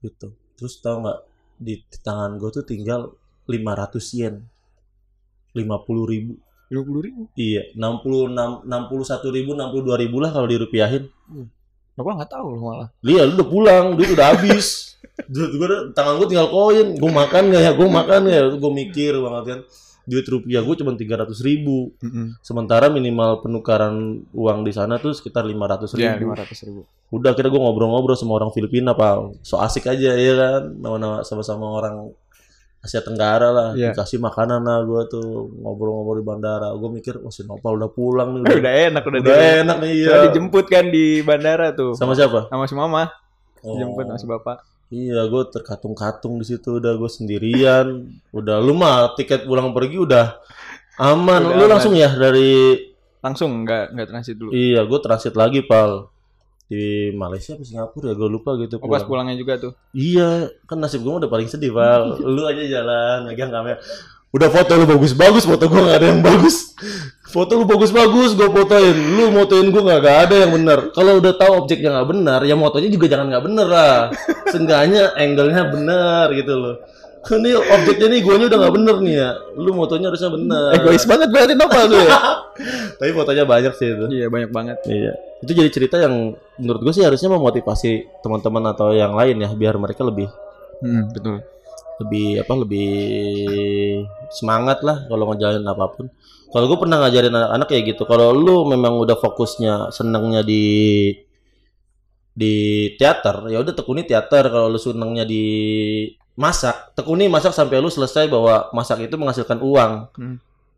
Gitu. 0.02 0.34
Terus 0.58 0.82
tau 0.82 0.98
nggak 0.98 1.18
di 1.62 1.78
tangan 2.02 2.34
gue 2.42 2.50
tuh 2.50 2.66
tinggal 2.66 3.14
500 3.46 4.18
yen. 4.18 4.34
50 5.54 6.10
ribu. 6.10 6.34
50 6.70 7.06
ribu. 7.06 7.22
Iya, 7.34 7.74
66, 7.74 8.62
61 8.62 9.36
ribu, 9.36 9.50
62 9.58 10.02
ribu 10.06 10.16
lah 10.22 10.30
kalau 10.30 10.46
dirupiahin. 10.46 11.10
Bapak 11.98 12.12
nggak 12.22 12.30
tahu 12.30 12.46
loh 12.54 12.60
malah. 12.62 12.88
Iya, 13.02 13.26
lu 13.26 13.34
udah 13.36 13.48
pulang, 13.50 13.84
duit 13.98 14.14
udah 14.14 14.26
habis. 14.32 14.66
Duit 15.32 15.52
gue 15.52 15.68
tangan 15.92 16.16
gue 16.16 16.28
tinggal 16.32 16.48
koin. 16.48 16.96
Gue 16.96 17.12
makan 17.12 17.52
nggak 17.52 17.62
ya? 17.66 17.72
Gue 17.76 17.88
makan 17.92 18.18
nggak 18.24 18.36
ya? 18.40 18.44
Gue 18.56 18.72
mikir 18.72 19.12
banget 19.20 19.44
kan. 19.44 19.60
Duit 20.08 20.24
rupiah 20.24 20.64
gue 20.64 20.74
cuma 20.80 20.96
300 20.96 21.28
ribu. 21.44 21.92
Sementara 22.40 22.88
minimal 22.88 23.44
penukaran 23.44 24.24
uang 24.32 24.64
di 24.64 24.72
sana 24.72 24.96
tuh 24.96 25.12
sekitar 25.12 25.44
500 25.44 25.92
ribu. 25.98 26.08
Iya, 26.08 26.40
500 26.46 26.66
ribu. 26.72 26.80
Udah 27.12 27.36
kira 27.36 27.52
gue 27.52 27.60
ngobrol-ngobrol 27.60 28.16
sama 28.16 28.40
orang 28.40 28.48
Filipina, 28.54 28.96
Pal. 28.96 29.36
So 29.44 29.60
asik 29.60 29.90
aja 29.92 30.16
ya 30.16 30.34
kan. 30.38 30.62
Nama-nama 30.80 31.20
sama-sama 31.26 31.68
orang 31.68 32.16
Asia 32.80 33.04
Tenggara 33.04 33.48
lah. 33.52 33.68
Iya. 33.76 33.92
Dikasih 33.92 34.16
makanan 34.18 34.64
lah 34.64 34.80
gue 34.88 35.02
tuh. 35.12 35.52
Ngobrol-ngobrol 35.60 36.16
di 36.18 36.24
bandara. 36.24 36.72
Gue 36.72 36.88
mikir, 36.90 37.20
oh 37.20 37.28
si 37.28 37.44
Nopal 37.44 37.76
udah 37.76 37.90
pulang 37.92 38.40
nih. 38.40 38.48
Eh, 38.50 38.58
udah 38.60 38.74
enak 38.88 39.02
udah, 39.04 39.18
udah 39.20 39.34
di- 39.36 39.58
enak 39.60 39.76
nih. 39.84 39.92
Iya. 40.00 40.16
Dijemput 40.32 40.64
kan 40.66 40.84
di 40.88 41.20
bandara 41.20 41.76
tuh. 41.76 41.92
Sama 41.92 42.16
siapa? 42.16 42.48
Sama 42.48 42.64
si 42.64 42.72
mama. 42.72 43.12
Oh. 43.60 43.76
Dijemput 43.76 44.08
sama 44.08 44.18
si 44.18 44.26
bapak. 44.26 44.56
Iya, 44.90 45.22
gue 45.28 45.42
terkatung-katung 45.52 46.40
di 46.40 46.46
situ. 46.48 46.80
Udah 46.80 46.96
gue 46.96 47.10
sendirian. 47.12 48.08
udah 48.32 48.56
lu 48.58 48.72
mah 48.72 49.12
tiket 49.12 49.44
pulang 49.44 49.76
pergi 49.76 50.00
udah 50.00 50.40
aman. 50.96 51.40
Udah 51.46 51.56
lu 51.56 51.64
aman. 51.68 51.70
langsung 51.76 51.92
ya 51.92 52.08
dari 52.10 52.80
Langsung 53.20 53.68
nggak 53.68 53.92
nggak 53.92 54.08
transit 54.08 54.36
dulu. 54.40 54.48
iya, 54.56 54.80
gue 54.80 54.98
transit 55.04 55.36
lagi 55.36 55.60
pal 55.60 56.08
di 56.70 57.10
Malaysia 57.18 57.58
apa 57.58 57.66
Singapura 57.66 58.14
ya 58.14 58.14
gue 58.14 58.28
lupa 58.30 58.54
gitu. 58.62 58.78
Oh, 58.78 58.86
pas 58.86 59.02
pulang. 59.02 59.26
pulangnya 59.26 59.36
juga 59.42 59.58
tuh. 59.58 59.72
Iya, 59.90 60.54
kan 60.70 60.78
nasib 60.78 61.02
gue 61.02 61.10
udah 61.10 61.26
paling 61.26 61.50
sedih, 61.50 61.74
Val. 61.74 62.14
lu 62.38 62.46
aja 62.46 62.62
jalan, 62.62 63.26
megang 63.26 63.50
kamera. 63.50 63.82
Udah 64.30 64.46
foto 64.46 64.78
lu 64.78 64.86
bagus-bagus, 64.86 65.42
foto 65.42 65.66
gue 65.66 65.80
gak 65.82 65.98
ada 65.98 66.06
yang 66.14 66.22
bagus. 66.22 66.78
Foto 67.26 67.58
lu 67.58 67.66
bagus-bagus, 67.66 68.38
gue 68.38 68.46
fotoin. 68.46 68.94
Lu 68.94 69.34
motoin 69.34 69.66
gue 69.74 69.82
gak, 69.82 69.98
gak 70.06 70.18
ada 70.30 70.34
yang 70.46 70.54
bener. 70.54 70.94
Kalau 70.94 71.18
udah 71.18 71.34
tahu 71.34 71.66
objeknya 71.66 71.98
gak 71.98 72.08
bener, 72.14 72.40
ya 72.46 72.54
motonya 72.54 72.86
juga 72.94 73.10
jangan 73.10 73.26
gak 73.34 73.44
bener 73.50 73.66
lah. 73.66 73.98
Seenggaknya 74.54 75.18
angle-nya 75.18 75.74
bener 75.74 76.26
gitu 76.38 76.54
loh. 76.54 76.74
Ini 77.20 77.52
objeknya 77.52 78.06
nih, 78.08 78.20
guanya 78.24 78.46
udah 78.48 78.58
gak 78.64 78.74
bener 78.80 78.96
nih 79.04 79.14
ya. 79.20 79.30
Lu 79.54 79.76
motonya 79.76 80.08
harusnya 80.08 80.32
bener. 80.32 80.72
Egois 80.72 81.04
banget 81.04 81.28
berarti 81.28 81.52
Nopal 81.52 81.84
tuh 81.86 82.00
ya. 82.00 82.16
Tapi 82.98 83.10
fotonya 83.12 83.44
banyak 83.44 83.72
sih 83.76 83.88
itu. 83.92 84.04
iya, 84.08 84.26
banyak 84.32 84.48
banget. 84.48 84.80
Iya. 84.88 85.12
Itu 85.44 85.52
jadi 85.52 85.68
cerita 85.68 86.00
yang 86.00 86.32
menurut 86.56 86.80
gue 86.80 86.92
sih 86.96 87.04
harusnya 87.04 87.28
memotivasi 87.28 88.24
teman-teman 88.24 88.72
atau 88.72 88.96
yang 88.96 89.12
lain 89.12 89.36
ya, 89.36 89.52
biar 89.52 89.76
mereka 89.76 90.00
lebih 90.02 90.32
Hmm, 90.80 91.12
betul. 91.12 91.44
lebih 92.00 92.40
apa 92.40 92.52
lebih 92.56 92.88
semangat 94.32 94.80
lah 94.80 95.04
kalau 95.04 95.28
ngejalanin 95.28 95.68
apa 95.68 95.84
pun. 95.92 96.08
Kalau 96.50 96.66
gue 96.66 96.78
pernah 96.80 97.04
ngajarin 97.04 97.30
anak-anak 97.30 97.66
kayak 97.68 97.84
gitu. 97.94 98.02
Kalau 98.08 98.32
lu 98.32 98.64
memang 98.64 98.96
udah 98.96 99.14
fokusnya 99.14 99.92
senengnya 99.92 100.40
di 100.40 100.64
di 102.32 102.54
teater, 102.96 103.50
ya 103.52 103.60
udah 103.60 103.74
tekuni 103.76 104.02
teater. 104.02 104.48
Kalau 104.48 104.66
lu 104.66 104.80
senengnya 104.80 105.28
di 105.28 105.44
masak, 106.38 106.94
tekuni 106.94 107.26
masak 107.26 107.54
sampai 107.54 107.82
lu 107.82 107.90
selesai 107.90 108.26
bahwa 108.30 108.70
masak 108.74 109.06
itu 109.06 109.14
menghasilkan 109.18 109.58
uang. 109.62 109.92
Hmm. 110.14 110.36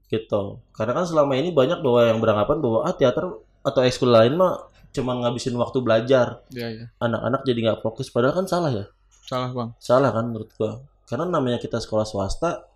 Gitu. 0.09 0.43
Karena 0.77 0.93
kan 0.93 1.05
selama 1.09 1.33
ini 1.37 1.53
banyak 1.53 1.81
bahwa 1.81 2.01
yang 2.05 2.19
beranggapan 2.21 2.59
bahwa 2.61 2.79
ah 2.85 2.93
teater 2.93 3.25
atau 3.63 3.81
ekskul 3.85 4.13
lain 4.13 4.37
mah 4.37 4.69
cuman 4.93 5.25
ngabisin 5.25 5.57
waktu 5.57 5.79
belajar. 5.81 6.45
Iya, 6.53 6.69
iya. 6.69 6.85
Anak-anak 7.01 7.41
jadi 7.49 7.59
nggak 7.71 7.81
fokus 7.81 8.13
padahal 8.13 8.45
kan 8.45 8.47
salah 8.47 8.71
ya. 8.71 8.85
Salah, 9.25 9.51
Bang. 9.57 9.71
Salah 9.81 10.11
kan 10.13 10.29
menurut 10.29 10.53
gua. 10.61 10.85
Karena 11.09 11.25
namanya 11.29 11.57
kita 11.57 11.81
sekolah 11.81 12.05
swasta 12.05 12.69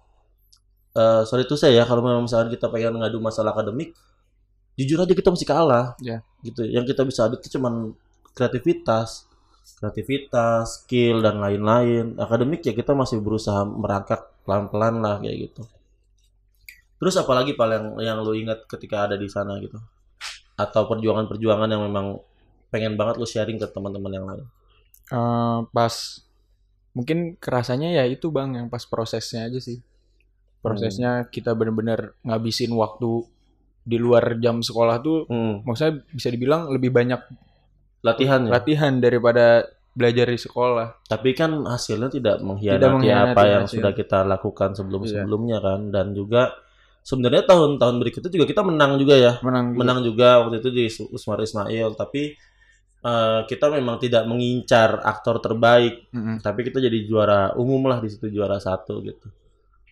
eh 0.97 1.29
sorry 1.29 1.45
itu 1.45 1.61
saya 1.61 1.77
ya 1.77 1.85
kalau 1.85 2.01
memang 2.01 2.25
misalkan 2.25 2.49
kita 2.49 2.73
pengen 2.73 2.97
ngadu 2.97 3.21
masalah 3.21 3.53
akademik 3.53 3.93
jujur 4.81 4.97
aja 4.97 5.13
kita 5.13 5.29
masih 5.33 5.49
kalah. 5.49 5.93
Ya. 6.01 6.25
Gitu. 6.41 6.65
Yang 6.69 6.97
kita 6.97 7.03
bisa 7.05 7.29
adu 7.29 7.37
itu 7.41 7.49
cuman 7.57 7.97
kreativitas, 8.37 9.25
kreativitas, 9.75 10.85
skill 10.85 11.21
dan 11.25 11.43
lain-lain. 11.43 12.15
Akademik 12.17 12.63
ya 12.63 12.73
kita 12.73 12.95
masih 12.95 13.19
berusaha 13.19 13.67
merangkak 13.67 14.31
pelan-pelan 14.47 15.03
lah 15.03 15.19
kayak 15.19 15.51
gitu. 15.51 15.63
Terus 16.97 17.15
apalagi 17.19 17.53
pal 17.59 17.75
yang 17.75 17.87
yang 18.01 18.19
lu 18.23 18.33
ingat 18.33 18.65
ketika 18.71 19.11
ada 19.11 19.19
di 19.19 19.27
sana 19.27 19.59
gitu? 19.59 19.77
Atau 20.57 20.89
perjuangan-perjuangan 20.89 21.69
yang 21.69 21.83
memang 21.85 22.17
pengen 22.73 22.97
banget 22.97 23.21
lu 23.21 23.27
sharing 23.29 23.61
ke 23.61 23.67
teman-teman 23.69 24.13
yang 24.15 24.25
lain? 24.25 24.47
Eh, 25.07 25.59
pas 25.71 25.95
mungkin 26.97 27.37
kerasanya 27.37 27.93
ya 27.93 28.05
itu 28.09 28.33
bang 28.33 28.57
yang 28.57 28.67
pas 28.73 28.83
prosesnya 28.89 29.47
aja 29.47 29.61
sih 29.61 29.85
prosesnya 30.65 31.29
kita 31.29 31.53
bener-bener 31.53 32.17
ngabisin 32.25 32.73
waktu 32.73 33.23
di 33.87 34.01
luar 34.01 34.41
jam 34.41 34.65
sekolah 34.65 34.99
tuh 35.05 35.29
Hmm, 35.29 35.63
maksudnya 35.63 36.03
bisa 36.11 36.33
dibilang 36.33 36.73
lebih 36.73 36.91
banyak 36.91 37.21
latihan 38.01 38.41
ya. 38.45 38.51
latihan 38.57 38.93
daripada 38.99 39.65
belajar 39.97 40.29
di 40.29 40.37
sekolah 40.37 41.09
Tapi 41.09 41.33
kan 41.33 41.65
hasilnya 41.65 42.13
tidak 42.13 42.45
mengkhianati, 42.45 42.77
Tidak 42.77 42.91
mengkhianati 42.93 43.33
apa 43.33 43.43
yang 43.49 43.65
hasil. 43.65 43.75
sudah 43.81 43.93
kita 43.97 44.19
lakukan 44.29 44.71
sebelum-sebelumnya 44.77 45.59
kan 45.65 45.81
dan 45.89 46.13
juga 46.13 46.53
sebenarnya 47.01 47.49
tahun-tahun 47.49 47.97
berikutnya 48.03 48.29
juga 48.29 48.45
kita 48.45 48.61
menang 48.61 49.01
juga 49.01 49.15
ya. 49.17 49.33
menang 49.41 49.73
juga. 49.73 49.79
Menang 49.81 49.99
juga 50.05 50.29
waktu 50.45 50.57
itu 50.61 50.69
di 50.69 50.85
Usmar 51.09 51.41
Ismail 51.41 51.89
tapi 51.97 52.37
eh, 53.01 53.41
kita 53.47 53.67
memang 53.73 53.97
tidak 53.97 54.27
mengincar 54.27 55.01
aktor 55.01 55.39
terbaik, 55.39 56.11
Mm-mm. 56.13 56.43
tapi 56.43 56.61
kita 56.67 56.77
jadi 56.77 56.99
juara 57.07 57.55
umum 57.57 57.87
lah 57.87 58.03
di 58.03 58.11
situ 58.11 58.29
juara 58.29 58.59
satu 58.59 59.01
gitu. 59.01 59.31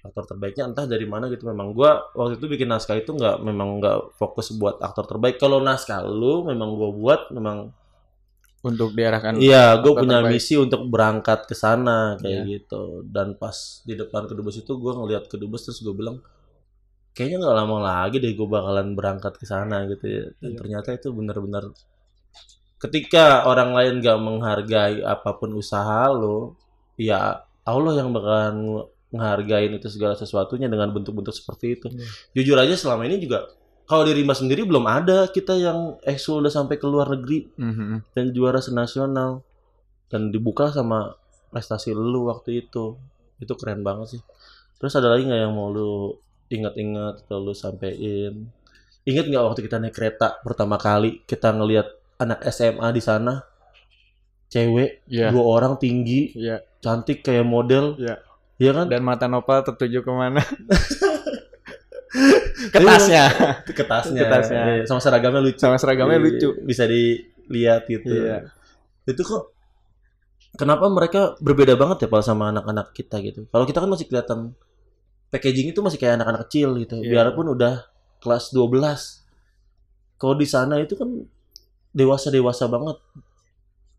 Aktor 0.04 0.28
terbaiknya 0.28 0.68
entah 0.68 0.84
dari 0.84 1.08
mana 1.08 1.32
gitu 1.32 1.48
memang 1.48 1.72
gua 1.72 2.12
waktu 2.12 2.36
itu 2.36 2.44
bikin 2.44 2.68
naskah 2.68 3.00
itu 3.00 3.08
nggak 3.16 3.40
memang 3.40 3.80
nggak 3.80 4.20
fokus 4.20 4.52
buat 4.52 4.76
aktor 4.84 5.08
terbaik. 5.08 5.40
Kalau 5.40 5.64
naskah 5.64 6.04
lu 6.04 6.44
memang 6.44 6.76
gua 6.76 6.90
buat 6.92 7.20
memang 7.32 7.72
untuk 8.64 8.96
diarahkan 8.96 9.36
Iya, 9.36 9.78
gue 9.84 9.92
punya 9.92 10.24
terbaik. 10.24 10.40
misi 10.40 10.56
untuk 10.56 10.88
berangkat 10.88 11.44
ke 11.44 11.52
sana 11.52 12.16
kayak 12.16 12.32
Iya. 12.42 12.50
gitu. 12.58 13.04
Dan 13.04 13.36
pas 13.36 13.84
di 13.84 13.92
depan 13.92 14.24
kedubes 14.24 14.56
itu 14.56 14.72
gue 14.74 14.92
ngeliat 14.92 15.28
kedubes 15.28 15.68
terus 15.68 15.84
gue 15.84 15.92
bilang, 15.92 16.24
kayaknya 17.12 17.44
nggak 17.44 17.56
lama 17.60 17.76
lagi 17.78 18.16
deh 18.18 18.32
gue 18.32 18.48
bakalan 18.48 18.96
berangkat 18.96 19.36
ke 19.36 19.44
sana 19.44 19.84
gitu 19.86 20.04
ya. 20.08 20.24
Dan 20.40 20.50
Iya. 20.50 20.58
ternyata 20.58 20.88
itu 20.90 21.12
benar-benar 21.12 21.68
ketika 22.80 23.44
orang 23.44 23.72
lain 23.72 23.92
gak 24.00 24.18
menghargai 24.18 25.00
apa 25.00 25.30
pun 25.36 25.56
usaha 25.56 26.04
lo, 26.10 26.56
ya 26.96 27.40
Allah 27.64 27.92
yang 27.96 28.12
bakalan 28.12 28.84
menghargain 29.08 29.72
itu 29.72 29.88
segala 29.88 30.12
sesuatunya 30.14 30.66
dengan 30.68 30.90
bentuk-bentuk 30.90 31.32
seperti 31.32 31.78
itu. 31.78 31.86
Iya. 31.88 32.04
Jujur 32.34 32.56
aja 32.58 32.74
selama 32.74 33.06
ini 33.06 33.20
juga 33.20 33.46
kalau 33.84 34.02
di 34.02 34.12
Rimba 34.12 34.32
sendiri 34.32 34.62
belum 34.62 34.84
ada 34.84 35.26
kita 35.26 35.54
yang 35.54 35.78
eksul 36.02 36.40
udah 36.40 36.50
sampai 36.50 36.76
ke 36.76 36.84
luar 36.84 37.08
negeri 37.10 37.48
Mhm. 37.54 38.12
dan 38.12 38.24
juara 38.30 38.58
senasional 38.58 39.44
dan 40.08 40.28
dibuka 40.28 40.68
sama 40.68 41.14
prestasi 41.48 41.90
lu 41.90 42.26
waktu 42.26 42.62
itu 42.62 42.96
itu 43.36 43.52
keren 43.54 43.80
banget 43.80 44.18
sih 44.18 44.22
terus 44.76 44.92
ada 44.92 45.08
lagi 45.08 45.24
nggak 45.24 45.40
yang 45.40 45.52
mau 45.52 45.68
lu 45.68 46.16
ingat-ingat 46.46 47.24
atau 47.24 47.40
lu 47.40 47.52
sampein 47.52 48.48
ingat 49.02 49.24
nggak 49.26 49.44
waktu 49.44 49.60
kita 49.62 49.76
naik 49.78 49.92
kereta 49.92 50.40
pertama 50.40 50.76
kali 50.76 51.20
kita 51.24 51.50
ngelihat 51.50 51.88
anak 52.16 52.40
SMA 52.46 52.88
di 52.90 53.02
sana 53.02 53.42
cewek, 54.46 55.02
Iya. 55.08 55.34
dua 55.34 55.44
orang 55.50 55.74
tinggi, 55.76 56.30
Iya. 56.30 56.62
cantik 56.78 57.26
kayak 57.26 57.42
model. 57.42 57.98
Iya. 57.98 58.22
Iya 58.54 58.70
kan? 58.70 58.86
Dan 58.86 59.02
mata 59.02 59.26
Nopal 59.26 59.66
tertuju 59.66 59.98
ke 59.98 60.12
mana? 60.14 60.38
Ke 62.70 62.78
tasnya. 62.78 63.24
ke 63.66 63.84
tasnya. 63.84 64.22
Ke 64.22 64.26
tasnya. 64.30 64.62
Iya, 64.62 64.84
Sama 64.86 65.00
seragamnya 65.02 65.42
lucu. 65.42 65.58
Sama 65.58 65.76
seragamnya 65.76 66.18
Iya, 66.22 66.26
lucu. 66.30 66.48
Bisa 66.62 66.86
dilihat 66.86 67.90
gitu. 67.90 68.14
Iya. 68.14 68.48
Itu 69.04 69.22
kok 69.26 69.50
kenapa 70.54 70.86
mereka 70.86 71.34
berbeda 71.42 71.74
banget 71.74 72.06
ya 72.06 72.08
Pal 72.08 72.22
sama 72.22 72.54
anak-anak 72.54 72.94
kita 72.94 73.18
gitu. 73.20 73.50
Kalau 73.50 73.66
kita 73.66 73.82
kan 73.82 73.90
masih 73.90 74.06
kelihatan 74.06 74.54
packaging 75.34 75.74
itu 75.74 75.82
masih 75.82 75.98
kayak 75.98 76.22
anak-anak 76.22 76.46
kecil 76.46 76.78
gitu. 76.78 77.02
Iya. 77.02 77.10
Biarpun 77.26 77.50
udah 77.50 77.82
kelas 78.22 78.54
12. 78.54 79.26
Kalau 80.14 80.34
di 80.38 80.46
sana 80.46 80.78
itu 80.78 80.94
kan 80.94 81.10
dewasa-dewasa 81.90 82.70
banget. 82.70 82.96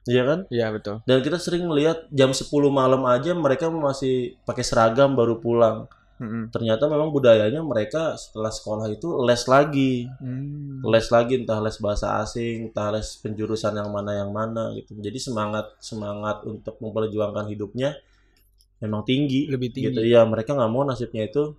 Iya 0.06 0.24
kan? 0.24 0.40
Iya 0.54 0.70
betul. 0.72 1.02
Dan 1.04 1.20
kita 1.26 1.42
sering 1.42 1.66
melihat 1.66 2.06
jam 2.14 2.30
10 2.30 2.46
malam 2.70 3.02
aja 3.10 3.34
mereka 3.34 3.68
masih 3.74 4.38
pakai 4.48 4.64
seragam 4.64 5.18
baru 5.18 5.42
pulang. 5.42 5.90
Mm-mm. 6.16 6.48
Ternyata 6.48 6.88
memang 6.88 7.12
budayanya 7.12 7.60
mereka 7.60 8.16
setelah 8.16 8.48
sekolah 8.48 8.88
itu 8.88 9.20
les 9.28 9.44
lagi. 9.52 10.08
Hmm. 10.24 10.80
Les 10.88 11.08
lagi 11.12 11.44
entah 11.44 11.60
les 11.60 11.76
bahasa 11.84 12.24
asing, 12.24 12.72
entah 12.72 12.88
les 12.96 13.20
penjurusan 13.20 13.76
yang 13.76 13.92
mana 13.92 14.16
yang 14.16 14.32
mana 14.32 14.72
gitu. 14.80 14.96
Jadi 14.96 15.20
semangat 15.20 15.76
semangat 15.84 16.48
untuk 16.48 16.80
memperjuangkan 16.80 17.52
hidupnya 17.52 18.00
memang 18.80 19.04
tinggi. 19.04 19.52
Lebih 19.52 19.76
tinggi. 19.76 19.92
Gitu 19.92 20.02
ya, 20.08 20.24
mereka 20.24 20.56
nggak 20.56 20.72
mau 20.72 20.88
nasibnya 20.88 21.28
itu 21.28 21.52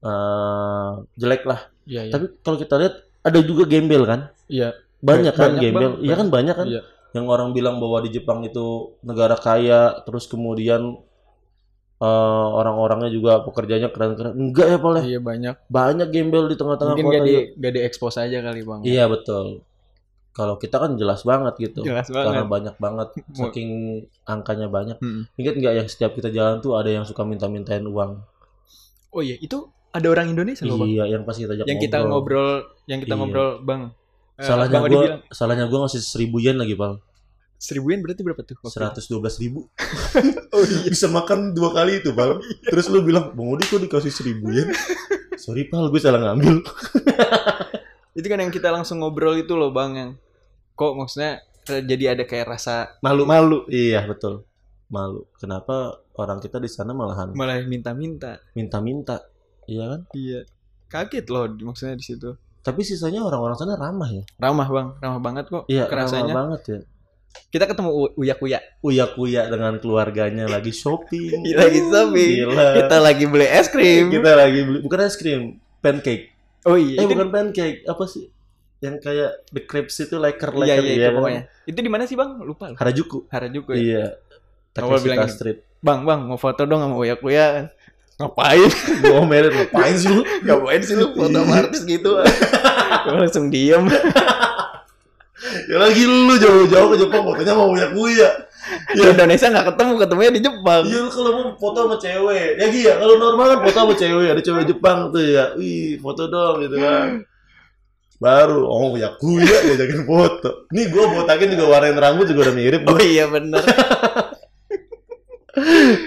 eh, 0.00 0.90
jelek 1.20 1.44
lah. 1.44 1.60
Iya, 1.84 2.08
iya. 2.08 2.12
Tapi 2.16 2.24
kalau 2.40 2.56
kita 2.56 2.74
lihat 2.80 2.94
ada 3.20 3.38
juga 3.44 3.68
gembel 3.68 4.08
kan? 4.08 4.32
Iya. 4.48 4.80
Banyak 5.04 5.34
kan 5.36 5.50
Banyak, 5.54 5.60
gembel. 5.60 5.92
Iya 6.00 6.14
kan 6.16 6.28
banyak 6.32 6.56
kan? 6.56 6.68
Iya. 6.68 6.82
yang 7.16 7.24
orang 7.24 7.56
bilang 7.56 7.80
bahwa 7.80 8.04
di 8.04 8.12
Jepang 8.12 8.44
itu 8.44 8.92
negara 9.00 9.32
kaya, 9.40 10.04
terus 10.04 10.28
kemudian 10.28 11.00
eh, 11.98 12.06
orang-orangnya 12.54 13.10
juga 13.10 13.42
pekerjaannya 13.42 13.90
keren-keren. 13.90 14.34
Enggak 14.34 14.66
ya, 14.70 14.78
Pak? 14.78 14.90
ya? 14.94 15.02
Iya 15.04 15.20
banyak. 15.20 15.54
Banyak 15.66 16.08
gembel 16.08 16.44
di 16.46 16.56
tengah-tengah 16.56 16.94
Mungkin 16.94 17.06
kota. 17.06 17.14
gak 17.14 17.24
di 17.24 17.34
gak 17.56 17.72
di 17.74 17.80
expose 17.82 18.18
aja 18.18 18.38
kali 18.38 18.60
bang. 18.62 18.80
Iya, 18.82 19.04
betul. 19.06 19.66
Kalau 20.30 20.54
kita 20.54 20.78
kan 20.78 20.94
jelas 20.94 21.26
banget 21.26 21.54
gitu. 21.58 21.82
Jelas 21.82 22.06
Karena 22.06 22.46
banget. 22.46 22.46
banyak 22.46 22.74
banget, 22.78 23.08
saking 23.42 23.70
angkanya 24.22 24.70
banyak. 24.70 24.94
Mm. 24.98 25.26
Ingat 25.34 25.54
nggak 25.58 25.74
yang 25.74 25.88
setiap 25.88 26.14
kita 26.14 26.30
jalan 26.30 26.62
tuh 26.62 26.78
ada 26.78 26.86
yang 26.86 27.02
suka 27.02 27.26
minta-mintain 27.26 27.82
uang? 27.82 28.22
Oh 29.10 29.18
iya 29.18 29.34
itu 29.34 29.66
ada 29.90 30.06
orang 30.06 30.30
Indonesia 30.30 30.62
loh 30.62 30.78
bang. 30.78 30.94
Iya, 30.94 31.04
yang 31.10 31.22
pas 31.24 31.34
kita 31.34 31.52
ajak 31.52 31.66
Yang 31.66 31.80
kita 31.82 31.98
ngobrol, 32.04 32.62
yang 32.86 33.02
kita 33.02 33.10
Iya. 33.10 33.18
ngobrol 33.18 33.50
bang. 33.60 33.82
eh, 34.38 34.46
Salahnya 34.46 34.78
bilang, 34.86 35.18
salahnya 35.28 35.66
gua 35.66 35.78
ngasih 35.82 35.98
seribu 35.98 36.38
yen 36.38 36.54
lagi, 36.54 36.78
Pal. 36.78 37.02
Seribu 37.58 37.90
yen 37.90 38.00
berarti 38.00 38.22
berapa 38.22 38.38
tuh? 38.40 38.56
Seratus 38.64 39.04
dua 39.06 39.20
belas 39.20 39.36
ribu. 39.36 39.66
Oh 40.48 40.64
iya. 40.64 40.88
bisa 40.88 41.06
makan 41.06 41.52
dua 41.52 41.70
kali 41.70 42.00
itu 42.00 42.10
pal 42.10 42.40
terus 42.64 42.88
lu 42.88 43.04
bilang 43.04 43.30
bang 43.30 43.46
Odi 43.46 43.62
kok 43.62 43.78
dikasih 43.78 44.08
seribu 44.08 44.48
yen 44.48 44.72
sorry 45.36 45.68
pal 45.68 45.86
gue 45.86 46.00
salah 46.00 46.18
ngambil 46.18 46.64
Itu 48.18 48.26
kan 48.26 48.40
yang 48.40 48.50
kita 48.50 48.72
langsung 48.72 48.98
ngobrol 48.98 49.36
itu 49.36 49.54
loh 49.54 49.70
bang 49.70 49.90
yang 49.94 50.10
kok 50.72 50.96
maksudnya 50.96 51.44
jadi 51.64 52.16
ada 52.16 52.24
kayak 52.24 52.48
rasa 52.50 52.96
malu 52.98 53.22
malu 53.22 53.68
iya 53.68 54.02
betul 54.02 54.42
malu 54.88 55.28
kenapa 55.36 56.00
orang 56.16 56.40
kita 56.40 56.56
di 56.56 56.66
sana 56.66 56.90
malahan 56.90 57.30
malah 57.30 57.60
minta-minta. 57.62 58.40
minta-minta 58.52 59.22
iya 59.64 59.84
kan 59.86 60.00
Iya. 60.10 60.48
Kaget 60.88 61.28
loh 61.28 61.44
maksudnya 61.62 61.94
di 61.94 62.02
situ. 62.02 62.32
tapi 62.58 62.80
sisanya 62.82 63.20
orang-orang 63.20 63.54
sana 63.54 63.76
ramah 63.76 64.08
ya 64.08 64.24
Ramah 64.38 64.66
bang, 64.66 64.88
ramah 64.98 65.20
banget 65.20 65.44
kok. 65.46 65.64
iya 65.68 65.84
kerasanya. 65.84 66.32
ramah 66.32 66.36
banget 66.56 66.60
ya 66.66 66.78
Kita 67.48 67.64
ketemu 67.64 67.88
U- 67.88 68.14
uya-kuya. 68.18 68.60
uya-kuya 68.80 69.46
dengan 69.46 69.76
keluarganya 69.76 70.44
lagi 70.44 70.68
shopping 70.68 71.48
Lagi 71.56 71.80
shopping. 71.82 72.34
Gila. 72.44 72.66
Kita 72.76 72.96
lagi 72.98 73.24
beli 73.24 73.46
es 73.46 73.66
krim. 73.66 74.08
kita 74.10 74.30
lagi 74.34 74.60
beli 74.62 74.78
bukan 74.80 74.98
es 75.00 75.14
krim 75.14 75.42
pancake 75.78 76.34
Oh 76.62 76.74
iya. 76.74 76.98
eh 76.98 77.04
itu- 77.04 77.14
bukan 77.14 77.28
pancake 77.28 77.84
apa 77.84 78.04
sih 78.04 78.28
yang 78.78 78.96
kayak 78.96 79.42
the 79.48 79.58
crepes 79.60 79.98
itu 79.98 80.14
leker 80.14 80.54
Iya 80.56 80.76
leker 80.76 80.82
iya 80.84 80.92
itu 80.92 81.02
kan? 81.02 81.14
pokoknya. 81.14 81.42
Itu 81.64 81.78
di 81.78 81.88
mana 81.88 82.04
sih 82.04 82.14
bang? 82.14 82.30
Lupa. 82.38 82.64
loh. 82.68 82.76
Harajuku 82.76 83.18
Harajuku 83.26 83.70
ya. 83.72 83.78
iya 83.78 84.04
Awal 84.76 84.98
bilang. 85.00 85.26
Street 85.26 85.58
Bang 85.78 86.02
bang 86.02 86.20
mau 86.22 86.36
foto 86.36 86.62
dong 86.62 86.78
sama 86.78 86.94
uya 86.94 87.14
kuya. 87.14 87.70
Ngapain? 88.16 88.66
gue 88.98 89.14
omelin 89.14 89.50
ngapain 89.52 89.94
sih 89.94 90.06
lu 90.08 90.22
Ngapain 90.44 90.80
sih 90.80 90.94
lu 90.94 91.10
foto 91.12 91.38
artis 91.48 91.82
gitu? 91.82 92.18
Langsung 93.08 93.46
diem. 93.48 93.86
Ya 95.68 95.76
lagi 95.76 96.02
lu 96.02 96.34
jauh-jauh 96.34 96.88
ke 96.88 96.96
Jepang 96.96 97.22
fotonya 97.22 97.52
mau 97.52 97.68
punya 97.68 97.88
kuya 97.92 98.30
Di 98.88 99.00
Indonesia 99.00 99.46
nggak 99.48 99.66
ketemu, 99.72 99.92
ketemunya 99.96 100.32
di 100.32 100.40
Jepang. 100.44 100.82
iya 100.84 100.98
lu 101.00 101.08
kalau 101.08 101.30
mau 101.32 101.46
foto 101.56 101.78
sama 101.88 101.96
cewek. 101.96 102.48
Ya 102.60 102.66
iya 102.68 102.92
kalau 103.00 103.16
normal 103.16 103.46
kan 103.56 103.58
foto 103.64 103.78
sama 103.78 103.94
cewek 103.96 104.28
ada 104.28 104.42
cewek 104.42 104.64
Jepang 104.68 105.08
tuh 105.08 105.24
ya. 105.24 105.44
Wih 105.56 105.96
foto 106.00 106.28
dong 106.28 106.60
gitu 106.64 106.76
kan. 106.76 107.24
Baru 108.18 108.66
oh 108.66 108.92
ya 108.96 109.08
kuya 109.16 109.56
diajakin 109.64 110.04
foto. 110.04 110.68
Nih 110.72 110.88
gue 110.88 111.00
botakin 111.00 111.48
juga 111.52 111.64
warnain 111.70 111.96
rambut 111.96 112.26
juga 112.28 112.50
udah 112.50 112.54
mirip 112.56 112.82
Oh 112.84 112.92
gua. 112.92 113.00
iya 113.00 113.24
bener. 113.24 113.62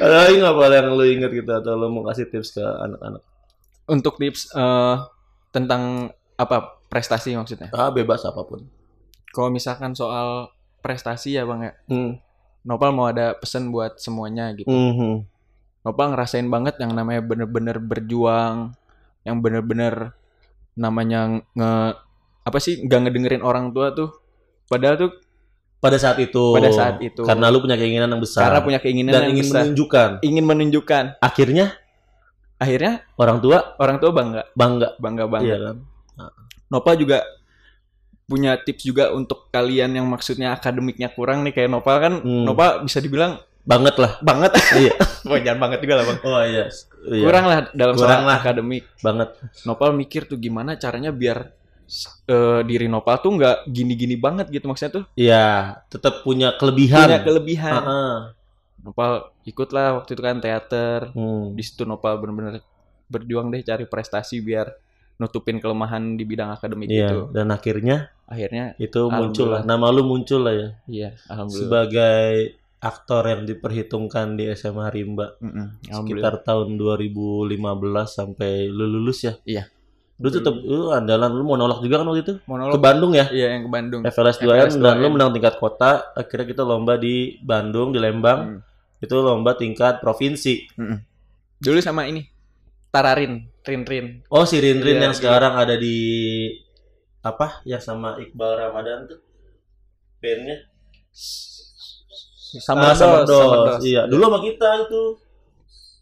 ada 0.02 0.16
lagi 0.26 0.36
nggak 0.40 0.56
Pal, 0.56 0.72
yang 0.72 0.88
lu 0.96 1.04
inget 1.06 1.32
gitu 1.34 1.52
atau 1.52 1.74
lu 1.76 1.88
mau 1.90 2.04
kasih 2.06 2.30
tips 2.30 2.56
ke 2.56 2.64
anak-anak? 2.64 3.22
Untuk 3.90 4.16
tips 4.16 4.54
eh, 4.54 4.96
tentang 5.50 6.14
apa 6.38 6.78
prestasi 6.88 7.34
maksudnya? 7.36 7.70
ah 7.72 7.90
bebas 7.90 8.22
apa 8.24 8.42
pun 8.44 8.64
Kalau 9.32 9.50
misalkan 9.50 9.96
soal 9.96 10.52
prestasi 10.84 11.40
ya 11.40 11.48
bang 11.48 11.72
ya, 11.72 11.74
hmm. 11.88 12.12
Nopal 12.62 12.94
mau 12.94 13.10
ada 13.10 13.34
pesan 13.34 13.74
buat 13.74 13.98
semuanya 13.98 14.54
gitu. 14.54 14.70
Mhm. 14.70 15.26
Nopal 15.82 16.14
ngerasain 16.14 16.46
banget 16.46 16.78
yang 16.78 16.94
namanya 16.94 17.26
bener-bener 17.26 17.82
berjuang, 17.82 18.78
yang 19.26 19.42
bener-bener 19.42 20.14
namanya 20.78 21.42
nge 21.58 21.72
apa 22.42 22.58
sih 22.62 22.86
nggak 22.86 23.00
ngedengerin 23.10 23.42
orang 23.42 23.74
tua 23.74 23.90
tuh. 23.98 24.14
Padahal 24.70 24.96
tuh 25.02 25.12
pada 25.82 25.98
saat 25.98 26.22
itu 26.22 26.54
Pada 26.54 26.70
saat 26.70 27.02
itu. 27.02 27.26
karena 27.26 27.50
lu 27.50 27.58
punya 27.60 27.74
keinginan 27.74 28.14
yang 28.14 28.22
besar 28.22 28.46
karena 28.46 28.62
punya 28.62 28.80
keinginan 28.80 29.12
dan 29.18 29.22
yang 29.26 29.34
ingin 29.34 29.46
besar, 29.50 29.62
menunjukkan 29.66 30.10
ingin 30.22 30.46
menunjukkan. 30.46 31.04
akhirnya 31.18 31.66
Akhirnya 32.62 33.02
orang 33.18 33.42
tua 33.42 33.74
orang 33.82 33.98
tua 33.98 34.14
bangga, 34.14 34.42
bangga 34.54 34.94
bangga 35.02 35.26
banget. 35.26 35.50
iya 35.50 35.58
kan 35.74 35.78
Nopal 36.70 36.94
juga 37.02 37.26
punya 38.32 38.56
tips 38.56 38.82
juga 38.82 39.12
untuk 39.12 39.52
kalian 39.52 39.92
yang 39.92 40.08
maksudnya 40.08 40.56
akademiknya 40.56 41.12
kurang 41.12 41.44
nih 41.44 41.52
kayak 41.52 41.68
Nopal 41.70 41.98
kan 42.00 42.14
Hmm. 42.18 42.48
Nopal 42.48 42.80
bisa 42.82 42.98
dibilang 42.98 43.36
banget 43.62 44.00
lah. 44.00 44.16
Banget. 44.24 44.52
Iya. 44.80 44.96
Oh 45.28 45.38
jangan 45.38 45.60
banget 45.62 45.80
juga 45.84 46.00
lah 46.00 46.06
bang. 46.08 46.20
Oh 46.24 46.42
iya, 46.42 46.66
Iya. 47.04 47.22
kurang 47.22 47.46
lah 47.46 47.58
dalam 47.72 47.94
Kurang 47.94 48.24
soal 48.24 48.26
lah. 48.26 48.38
akademik. 48.40 48.84
Banget. 49.00 49.30
Nopal 49.64 49.92
mikir 49.92 50.26
tuh 50.26 50.40
gimana 50.40 50.74
caranya 50.76 51.12
biar 51.12 51.52
eh, 52.26 52.62
diri 52.64 52.88
Nopal 52.88 53.20
tuh 53.20 53.36
nggak 53.36 53.68
gini-gini 53.68 54.16
banget 54.16 54.48
gitu 54.48 54.66
maksudnya 54.66 54.94
tuh. 54.96 55.04
Iya 55.14 55.46
tetap 55.88 56.24
punya 56.24 56.56
kelebihan. 56.56 57.06
Punya 57.06 57.20
kelebihan. 57.22 57.74
Ah-ah. 57.76 58.18
Nopal 58.82 59.12
ikutlah 59.44 60.00
waktu 60.00 60.16
itu 60.16 60.22
kan 60.22 60.40
teater. 60.40 61.14
Hmm. 61.14 61.54
di 61.54 61.62
situ 61.62 61.84
Nopal 61.84 62.18
bener-bener 62.18 62.64
berjuang 63.06 63.52
deh 63.52 63.62
cari 63.62 63.86
prestasi 63.86 64.40
biar 64.40 64.72
nutupin 65.22 65.62
kelemahan 65.62 66.18
di 66.18 66.26
bidang 66.26 66.50
akademik 66.50 66.90
iya 66.90 67.14
itu 67.14 67.30
dan 67.30 67.54
akhirnya 67.54 68.10
akhirnya 68.26 68.74
itu 68.82 69.02
muncul 69.12 69.54
lah. 69.54 69.62
Nama 69.62 69.86
lu 69.94 70.02
muncul 70.08 70.42
lah 70.48 70.54
ya. 70.56 70.70
Iya 70.88 71.10
alhamdulillah. 71.30 71.62
Sebagai 71.68 72.32
aktor 72.82 73.24
yang 73.30 73.42
diperhitungkan 73.46 74.40
di 74.40 74.50
SMA 74.58 74.90
Rimba. 74.90 75.38
Mm-mm, 75.38 75.86
alhamdulillah. 75.86 76.32
Sekitar 76.34 76.34
tahun 76.42 76.80
2015 76.80 77.54
sampai 78.10 78.72
lu 78.72 78.86
lulus 78.90 79.20
ya? 79.28 79.36
Iya. 79.46 79.66
lu 80.22 80.30
tetap 80.30 80.54
lu 80.54 80.94
andalan 80.94 81.34
lu 81.34 81.42
mau 81.42 81.58
nolak 81.58 81.82
juga 81.82 81.98
kan 82.02 82.06
waktu 82.14 82.22
itu? 82.22 82.34
Ke 82.38 82.46
monolog 82.46 82.78
Bandung 82.78 83.14
ya? 83.18 83.26
Iya 83.34 83.58
yang 83.58 83.66
ke 83.66 83.72
Bandung. 83.74 84.02
FLS 84.06 84.38
2N 84.38 84.70
FLS 84.70 84.76
dan 84.78 84.96
lu 85.02 85.10
2N. 85.10 85.14
menang 85.18 85.30
tingkat 85.34 85.56
kota. 85.58 86.14
Akhirnya 86.14 86.46
kita 86.46 86.62
lomba 86.62 86.94
di 86.98 87.42
Bandung 87.42 87.90
di 87.94 88.00
Lembang. 88.02 88.40
Hmm. 88.58 88.62
itu 89.02 89.18
lomba 89.18 89.58
tingkat 89.58 89.98
provinsi. 89.98 90.78
Dulu 91.58 91.82
sama 91.82 92.06
ini 92.06 92.22
Tararin 92.92 93.48
Rin 93.64 93.84
Rin 93.84 94.06
oh 94.28 94.44
si 94.44 94.60
Rinrin 94.60 95.00
Iya, 95.00 95.04
yang 95.08 95.14
iya. 95.16 95.20
sekarang 95.20 95.54
ada 95.56 95.76
di 95.76 95.98
apa 97.22 97.62
ya 97.64 97.78
sama 97.78 98.18
Iqbal 98.18 98.52
Ramadan 98.60 99.08
tuh 99.08 99.20
bandnya 100.18 100.68
sama 102.60 102.92
Ah, 102.92 102.94
Summer 102.94 103.22
Dos, 103.22 103.30
Dos. 103.30 103.40
Summer 103.40 103.60
Dos. 103.70 103.82
iya 103.82 104.02
dulu 104.06 104.22
sama 104.22 104.40
kita 104.42 104.70
itu 104.84 105.02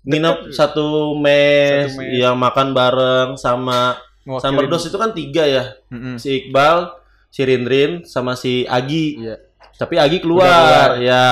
nginep 0.02 0.38
satu 0.50 0.88
mes, 1.14 1.92
Satu 1.92 2.00
mes. 2.00 2.16
yang 2.16 2.36
makan 2.36 2.72
bareng 2.72 3.30
sama. 3.36 4.00
Summer 4.40 4.66
Dos 4.66 4.86
itu 4.86 4.96
kan 4.96 5.12
tiga 5.12 5.44
ya 5.44 5.64
Mm-mm. 5.90 6.16
si 6.16 6.40
Iqbal 6.40 6.94
si 7.28 7.42
Rinrin 7.42 8.02
sama 8.04 8.34
si 8.34 8.62
Agi 8.64 9.18
Iya. 9.20 9.36
tapi 9.76 9.98
Agi 9.98 10.18
keluar, 10.20 10.96
keluar. 10.96 11.02
ya 11.02 11.28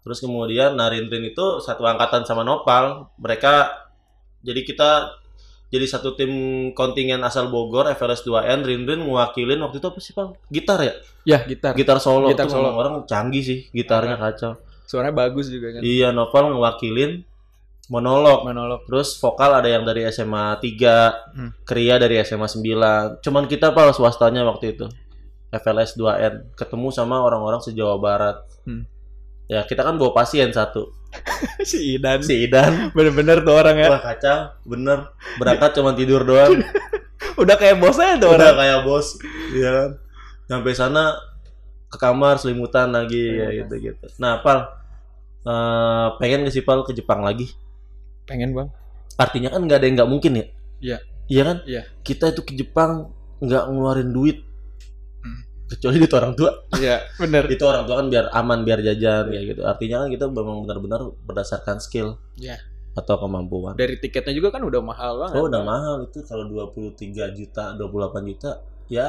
terus 0.00 0.18
kemudian 0.18 0.72
nah 0.72 0.88
Rinrin 0.88 1.24
itu 1.26 1.58
satu 1.58 1.82
angkatan 1.82 2.22
sama 2.22 2.42
Nopal 2.42 3.08
mereka 3.16 3.81
jadi 4.42 4.60
kita 4.62 4.90
jadi 5.72 5.88
satu 5.88 6.12
tim 6.12 6.30
kontingen 6.76 7.24
asal 7.24 7.48
Bogor 7.48 7.88
FLS 7.96 8.28
2N 8.28 8.60
Rinrin 8.60 9.00
mewakilin 9.00 9.56
waktu 9.64 9.80
itu 9.80 9.88
apa 9.88 10.00
sih 10.04 10.12
Pal? 10.12 10.36
Gitar 10.52 10.84
ya? 10.84 10.92
Ya, 11.24 11.38
gitar. 11.48 11.72
Gitar 11.72 11.96
solo. 11.96 12.28
Gitar 12.28 12.52
solo. 12.52 12.76
orang 12.76 13.08
canggih 13.08 13.40
sih 13.40 13.58
gitarnya 13.72 14.20
kacau. 14.20 14.60
Suaranya 14.84 15.16
bagus 15.16 15.48
juga 15.48 15.72
kan. 15.72 15.80
Iya 15.80 16.12
Novel 16.12 16.52
ngewakilin 16.52 17.24
monolog. 17.88 18.44
Monolog. 18.44 18.84
Terus 18.84 19.16
vokal 19.16 19.64
ada 19.64 19.68
yang 19.72 19.88
dari 19.88 20.04
SMA 20.12 20.60
3, 20.60 21.32
Hmm. 21.32 21.50
Kria 21.64 21.96
dari 21.96 22.20
SMA 22.20 22.44
9. 22.44 23.24
Cuman 23.24 23.48
kita 23.48 23.72
Pal 23.72 23.96
swastanya 23.96 24.44
waktu 24.44 24.76
itu. 24.76 24.86
FLS 25.52 25.96
2N 25.96 26.52
ketemu 26.52 26.88
sama 26.92 27.20
orang-orang 27.20 27.64
se-Jawa 27.64 27.96
Barat. 27.96 28.44
Hmm. 28.68 28.84
Ya, 29.46 29.62
kita 29.62 29.82
kan 29.82 29.98
bawa 29.98 30.14
pasien 30.14 30.48
satu. 30.50 30.92
si 31.68 31.96
Idan. 31.96 32.24
Si 32.24 32.46
Idan. 32.46 32.90
Bener-bener 32.96 33.44
tuh 33.44 33.52
orang 33.52 33.76
ya. 33.76 33.88
Wah 33.92 34.02
kacau, 34.02 34.38
bener. 34.64 35.12
Berangkat 35.36 35.70
cuma 35.76 35.92
tidur 35.92 36.24
doang. 36.24 36.56
Udah 37.42 37.56
kayak 37.56 37.78
bosnya 37.78 38.16
tuh 38.16 38.32
Udah 38.32 38.52
orang. 38.52 38.56
kayak 38.60 38.78
bos, 38.84 39.16
iya 39.52 39.70
kan. 39.72 39.90
Sampai 40.48 40.72
sana 40.72 41.16
ke 41.88 41.96
kamar 41.96 42.36
selimutan 42.36 42.92
lagi 42.92 43.16
ya 43.36 43.48
Selimutan. 43.48 43.56
gitu-gitu. 43.68 44.04
Nah, 44.20 44.40
Pal, 44.40 44.58
eh, 45.42 46.06
pengen 46.16 46.44
nggak 46.44 46.54
sih 46.54 46.64
Pal 46.64 46.84
ke 46.84 46.92
Jepang 46.92 47.24
lagi? 47.24 47.52
Pengen 48.24 48.52
bang. 48.52 48.68
Artinya 49.16 49.48
kan 49.48 49.64
nggak 49.64 49.78
ada 49.80 49.86
yang 49.86 49.96
nggak 50.00 50.10
mungkin 50.10 50.32
ya? 50.34 50.46
Iya. 50.80 50.98
Iya 51.28 51.42
kan? 51.44 51.56
Iya. 51.64 51.82
Kita 52.00 52.32
itu 52.32 52.40
ke 52.44 52.52
Jepang 52.52 53.12
nggak 53.40 53.64
ngeluarin 53.68 54.10
duit. 54.12 54.44
Kecuali 55.72 55.96
itu 55.98 56.14
orang 56.14 56.34
tua. 56.36 56.50
Iya, 56.76 57.00
bener. 57.16 57.48
Itu 57.48 57.64
orang 57.64 57.88
tua 57.88 57.96
kan 57.98 58.12
biar 58.12 58.28
aman, 58.30 58.60
biar 58.62 58.80
jajan 58.80 59.32
kayak 59.32 59.44
gitu. 59.56 59.62
Artinya 59.64 60.04
kan 60.04 60.08
kita 60.12 60.24
memang 60.28 60.68
benar-benar 60.68 61.00
berdasarkan 61.24 61.80
skill 61.80 62.20
Iya. 62.36 62.60
atau 62.92 63.16
kemampuan. 63.16 63.72
Dari 63.72 63.96
tiketnya 63.96 64.36
juga 64.36 64.52
kan 64.52 64.60
udah 64.62 64.80
mahal 64.84 65.12
banget. 65.16 65.36
Oh, 65.40 65.48
udah 65.48 65.62
mahal 65.64 65.94
itu 66.04 66.20
kalau 66.22 66.44
23 66.44 67.32
juta, 67.32 67.72
28 67.72 68.28
juta 68.28 68.60
ya 68.92 69.08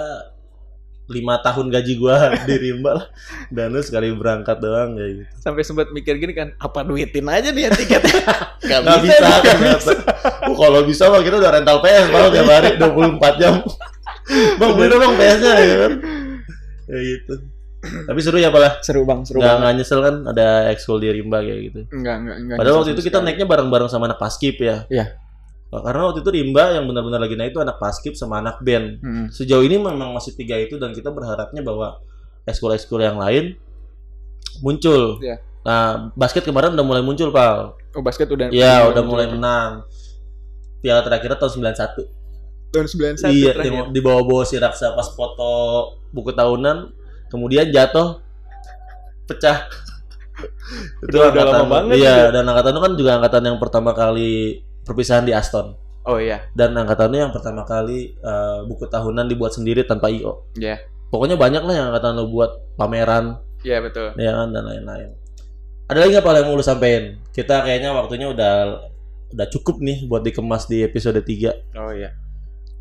lima 1.04 1.36
tahun 1.44 1.68
gaji 1.68 2.00
gua 2.00 2.32
di 2.48 2.56
Rimba 2.56 2.96
lah. 2.96 3.08
Dan 3.52 3.76
lu 3.76 3.84
sekali 3.84 4.08
berangkat 4.16 4.64
doang 4.64 4.96
kayak 4.96 5.12
gitu. 5.20 5.32
Sampai 5.36 5.68
sempat 5.68 5.92
mikir 5.92 6.16
gini 6.16 6.32
kan, 6.32 6.56
apa 6.56 6.88
duitin 6.88 7.28
aja 7.28 7.52
nih 7.52 7.68
ya 7.68 7.72
tiketnya? 7.76 8.20
Gak, 8.64 8.80
Nggak 8.88 9.00
bisa, 9.04 9.20
nih, 9.20 9.28
nggak 9.28 9.44
ternyata. 9.44 9.92
Oh, 10.48 10.56
kalau 10.56 10.88
bisa 10.88 11.12
mah 11.12 11.20
kita 11.20 11.36
udah 11.36 11.52
rental 11.52 11.84
PS 11.84 12.08
malah 12.08 12.32
tiap 12.32 12.48
hari 12.48 12.70
24 12.80 13.36
jam. 13.36 13.54
bang, 14.60 14.72
bener 14.80 14.96
bang 14.96 15.14
PS-nya 15.20 15.54
ya 15.60 15.76
kan. 15.84 15.92
Kayak 16.94 17.06
gitu. 17.10 17.34
Tapi 18.08 18.20
seru 18.22 18.38
ya 18.38 18.54
Pak 18.54 18.62
lah. 18.62 18.74
Seru 18.86 19.02
bang, 19.04 19.26
seru 19.26 19.42
Nggak, 19.42 19.50
banget. 19.50 19.62
nggak 19.66 19.74
nyesel 19.82 20.00
kan 20.06 20.16
ada 20.30 20.48
ekskul 20.70 21.02
di 21.02 21.10
Rimba 21.10 21.42
kayak 21.42 21.62
gitu. 21.74 21.80
Enggak, 21.90 22.16
enggak, 22.22 22.38
enggak. 22.38 22.58
Padahal 22.62 22.72
nyesel 22.72 22.82
waktu 22.86 22.92
itu 22.94 23.02
kita 23.02 23.18
sekali. 23.18 23.26
naiknya 23.26 23.48
bareng-bareng 23.50 23.90
sama 23.90 24.04
anak 24.08 24.20
paskip 24.22 24.56
ya. 24.62 24.86
Iya. 24.88 25.06
Karena 25.74 26.02
waktu 26.06 26.22
itu 26.22 26.30
Rimba 26.30 26.64
yang 26.78 26.86
benar-benar 26.86 27.20
lagi 27.26 27.34
naik 27.34 27.52
itu 27.58 27.60
anak 27.66 27.82
paskip 27.82 28.14
sama 28.14 28.38
anak 28.40 28.62
band. 28.62 29.02
Hmm. 29.02 29.26
Sejauh 29.34 29.66
ini 29.66 29.82
memang 29.82 30.14
masih 30.14 30.38
tiga 30.38 30.54
itu 30.62 30.78
dan 30.78 30.94
kita 30.94 31.10
berharapnya 31.10 31.66
bahwa 31.66 31.98
ekskul-ekskul 32.46 33.02
yang 33.02 33.18
lain 33.18 33.58
muncul. 34.62 35.18
Iya. 35.18 35.42
Nah, 35.64 36.12
basket 36.14 36.44
kemarin 36.44 36.76
udah 36.76 36.86
mulai 36.86 37.02
muncul, 37.02 37.32
Pal. 37.32 37.80
Oh 37.96 38.04
basket 38.04 38.28
udah. 38.30 38.52
Iya, 38.52 38.92
udah 38.92 39.04
mulai 39.04 39.32
menang. 39.32 39.88
Piala 40.84 41.02
terakhirnya 41.02 41.40
tahun 41.40 41.74
91. 41.74 42.23
Tahun 42.74 42.88
91 42.90 43.30
iya, 43.30 43.54
terakhir. 43.54 43.94
di, 43.94 43.94
di 43.94 44.02
bawah-bawah 44.02 44.44
si 44.44 44.58
Raksa 44.58 44.92
pas 44.92 45.06
foto 45.08 45.52
buku 46.10 46.34
tahunan, 46.34 46.90
kemudian 47.30 47.70
jatuh 47.70 48.18
pecah. 49.26 49.70
Udah- 51.06 51.30
udah 51.30 51.44
lama 51.46 51.66
banget 51.70 52.02
Iya, 52.02 52.16
itu. 52.28 52.34
dan 52.34 52.44
angkatan 52.44 52.72
itu 52.74 52.82
kan 52.82 52.94
juga 52.98 53.12
angkatan 53.16 53.44
yang 53.46 53.58
pertama 53.62 53.92
kali 53.94 54.32
perpisahan 54.82 55.24
di 55.24 55.32
Aston. 55.32 55.78
Oh 56.04 56.18
iya. 56.18 56.50
Dan 56.52 56.74
angkatannya 56.74 57.20
yang 57.22 57.32
pertama 57.32 57.64
kali 57.64 58.12
eh, 58.12 58.60
buku 58.66 58.90
tahunan 58.90 59.30
dibuat 59.30 59.54
sendiri 59.54 59.86
tanpa 59.86 60.10
IO. 60.10 60.50
Iya. 60.58 60.82
Pokoknya 61.08 61.38
banyak 61.38 61.62
lah 61.62 61.74
yang 61.74 61.88
angkatan 61.94 62.18
lo 62.18 62.26
buat 62.26 62.52
pameran, 62.74 63.38
Iya 63.62 63.80
betul. 63.80 64.18
ya 64.18 64.34
kan, 64.34 64.50
dan 64.50 64.66
lain-lain. 64.66 65.10
Ada 65.86 65.98
lagi 66.00 66.12
nggak 66.12 66.26
Pak 66.26 66.34
yang 66.34 66.48
mau 66.50 66.58
lu 66.58 66.66
sampein? 66.66 67.04
Kita 67.30 67.62
kayaknya 67.62 67.94
waktunya 67.94 68.28
udah 68.28 68.82
udah 69.30 69.48
cukup 69.48 69.78
nih 69.78 70.10
buat 70.10 70.26
dikemas 70.26 70.66
di 70.66 70.82
episode 70.82 71.22
3. 71.22 71.54
Oh 71.78 71.94
iya. 71.94 72.18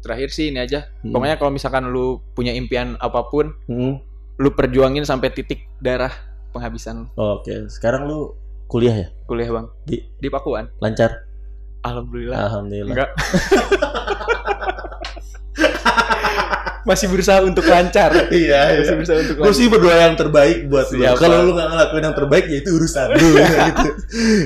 Terakhir 0.02 0.28
sih 0.28 0.50
ini 0.50 0.58
aja. 0.58 0.84
Hmm. 1.00 1.10
Pokoknya 1.10 1.36
kalau 1.36 1.48
misalkan 1.48 1.86
lu 1.86 2.18
punya 2.32 2.50
impian 2.50 2.94
apa 2.98 3.22
pun, 3.24 3.52
Hmm. 3.64 3.96
lu 4.34 4.48
perjuangin 4.50 5.02
sampai 5.02 5.30
titik 5.30 5.62
darah 5.78 6.10
penghabisan 6.50 7.06
Oke, 7.14 7.68
sekarang 7.68 8.04
lu 8.04 8.32
kuliah 8.66 8.92
ya? 8.92 9.06
kuliah 9.24 9.48
bang 9.48 9.66
Di- 9.84 10.04
di 10.14 10.26
Pakuan. 10.26 10.68
Lancar? 10.78 11.26
Alhamdulillah. 11.82 12.36
Alhamdulillah. 12.40 12.92
Enggak. 12.92 13.10
Masih 16.82 17.06
berusaha 17.06 17.38
untuk 17.42 17.62
lancar. 17.66 18.10
Iya, 18.32 18.82
Masih 18.82 18.94
berusaha 18.98 19.18
untuk 19.22 19.34
Gue 19.38 19.44
lancar. 19.46 19.58
sih 19.58 19.66
berdoa 19.70 19.96
yang 19.96 20.14
terbaik 20.18 20.58
buat 20.66 20.86
lu. 20.90 21.02
Siap, 21.02 21.14
Kalau 21.18 21.36
lu 21.46 21.50
nggak 21.54 21.68
ngelakuin 21.70 22.04
yang 22.04 22.16
terbaik 22.16 22.44
ya 22.50 22.56
itu 22.58 22.70
urusan 22.74 23.06
lu 23.14 23.28
gitu. 23.70 23.88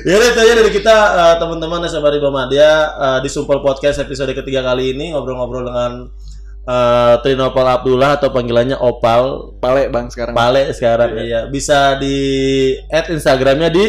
Ya 0.05 0.15
udah 0.21 0.29
itu 0.33 0.41
aja 0.45 0.53
dari 0.57 0.71
kita 0.71 0.97
eh, 0.97 1.35
teman-teman 1.41 1.81
SMA 1.87 2.09
Rimba 2.13 2.31
Madya 2.31 2.71
eh, 2.95 3.19
di 3.25 3.29
Sumpel 3.29 3.61
Podcast 3.61 3.99
episode 4.01 4.33
ketiga 4.33 4.61
kali 4.61 4.93
ini 4.93 5.17
ngobrol-ngobrol 5.17 5.65
dengan 5.65 5.93
eh, 6.65 7.15
Trinopal 7.21 7.69
Abdullah 7.69 8.21
atau 8.21 8.29
panggilannya 8.29 8.77
Opal 8.77 9.57
Pale 9.59 9.89
bang 9.89 10.07
sekarang. 10.13 10.35
Pale 10.35 10.63
sekarang 10.73 11.11
iya. 11.21 11.41
Bisa 11.49 11.97
di 11.97 12.17
add 12.89 13.09
Instagramnya 13.09 13.71
di 13.71 13.87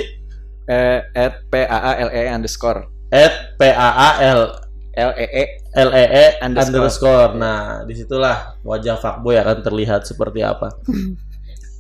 Eh, 0.67 0.99
at 1.15 1.47
p 1.47 1.63
a 1.63 1.79
a 1.79 1.91
l 1.95 2.11
e 2.11 2.27
underscore 2.27 2.91
add 3.07 3.55
p 3.55 3.71
a 3.71 3.87
a 3.87 4.09
l 4.35 4.66
l 4.97 5.11
e 5.13 5.25
e 5.29 5.43
L 5.77 5.89
E 5.93 6.03
E 6.03 6.25
Underscore. 6.41 6.73
underscore. 6.73 7.31
Nah, 7.33 7.57
di 7.85 7.93
situlah 7.93 8.57
wajah 8.61 8.97
fuckboy 8.97 9.37
akan 9.37 9.61
terlihat 9.61 10.03
seperti 10.03 10.41
apa. 10.41 10.73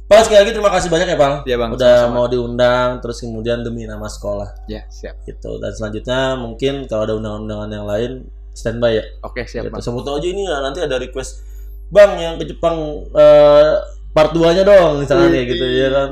Pak 0.07 0.23
sekali 0.23 0.39
lagi 0.39 0.55
terima 0.55 0.71
kasih 0.71 0.87
banyak 0.87 1.07
ya, 1.09 1.17
Pak. 1.17 1.31
Ya 1.43 1.57
bang. 1.57 1.69
Udah 1.73 2.07
sama-sama. 2.07 2.15
mau 2.15 2.27
diundang 2.27 2.89
terus 3.01 3.19
kemudian 3.19 3.59
demi 3.59 3.83
nama 3.83 4.07
sekolah 4.07 4.47
Ya 4.65 4.87
siap. 4.87 5.19
gitu. 5.25 5.59
Dan 5.59 5.73
selanjutnya 5.73 6.19
mungkin 6.37 6.87
kalau 6.87 7.03
ada 7.03 7.13
undangan-undangan 7.17 7.69
yang 7.69 7.83
lain 7.83 8.11
standby 8.53 8.95
ya. 8.95 9.05
Oke 9.21 9.43
siap 9.43 9.67
Gitu. 9.67 9.73
bang. 9.73 9.81
Sebut 9.81 10.07
aja 10.07 10.23
ini 10.23 10.45
ya, 10.45 10.61
nanti 10.61 10.79
ada 10.79 10.95
request 10.95 11.43
Bang 11.87 12.15
yang 12.15 12.35
ke 12.35 12.43
Jepang 12.45 12.75
eh, 13.09 13.73
part 14.11 14.31
2-nya 14.31 14.61
dong 14.61 14.99
misalnya 14.99 15.27
kayak 15.29 15.47
gitu 15.49 15.65
ya 15.65 15.87
kan. 15.89 16.09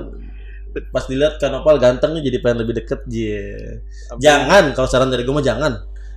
Pas 0.92 1.04
dilihat 1.06 1.36
kan 1.36 1.52
Opal 1.54 1.80
ganteng 1.80 2.16
nih 2.16 2.24
jadi 2.26 2.38
pengen 2.40 2.64
lebih 2.64 2.76
deket 2.76 3.00
je. 3.06 3.40
Jangan 4.18 4.72
kalau 4.72 4.88
saran 4.88 5.08
dari 5.08 5.24
gue 5.24 5.32
mah 5.32 5.40
jangan. 5.40 5.72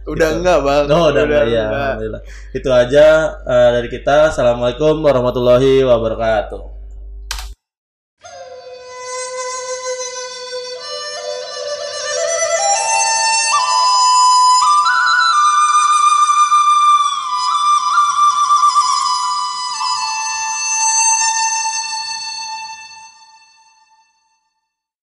Udah 0.08 0.28
Gitu. 0.32 0.38
enggak 0.40 0.58
bang. 0.64 0.84
Oh, 0.88 1.06
udah, 1.12 1.22
enggak 1.28 1.44
ya. 1.44 1.64
enggak. 1.68 1.68
Alhamdulillah. 1.68 2.22
Itu 2.56 2.68
aja 2.72 3.06
eh, 3.44 3.68
dari 3.76 3.88
kita. 3.92 4.32
Assalamualaikum 4.32 5.04
warahmatullahi 5.04 5.84
wabarakatuh. 5.84 6.77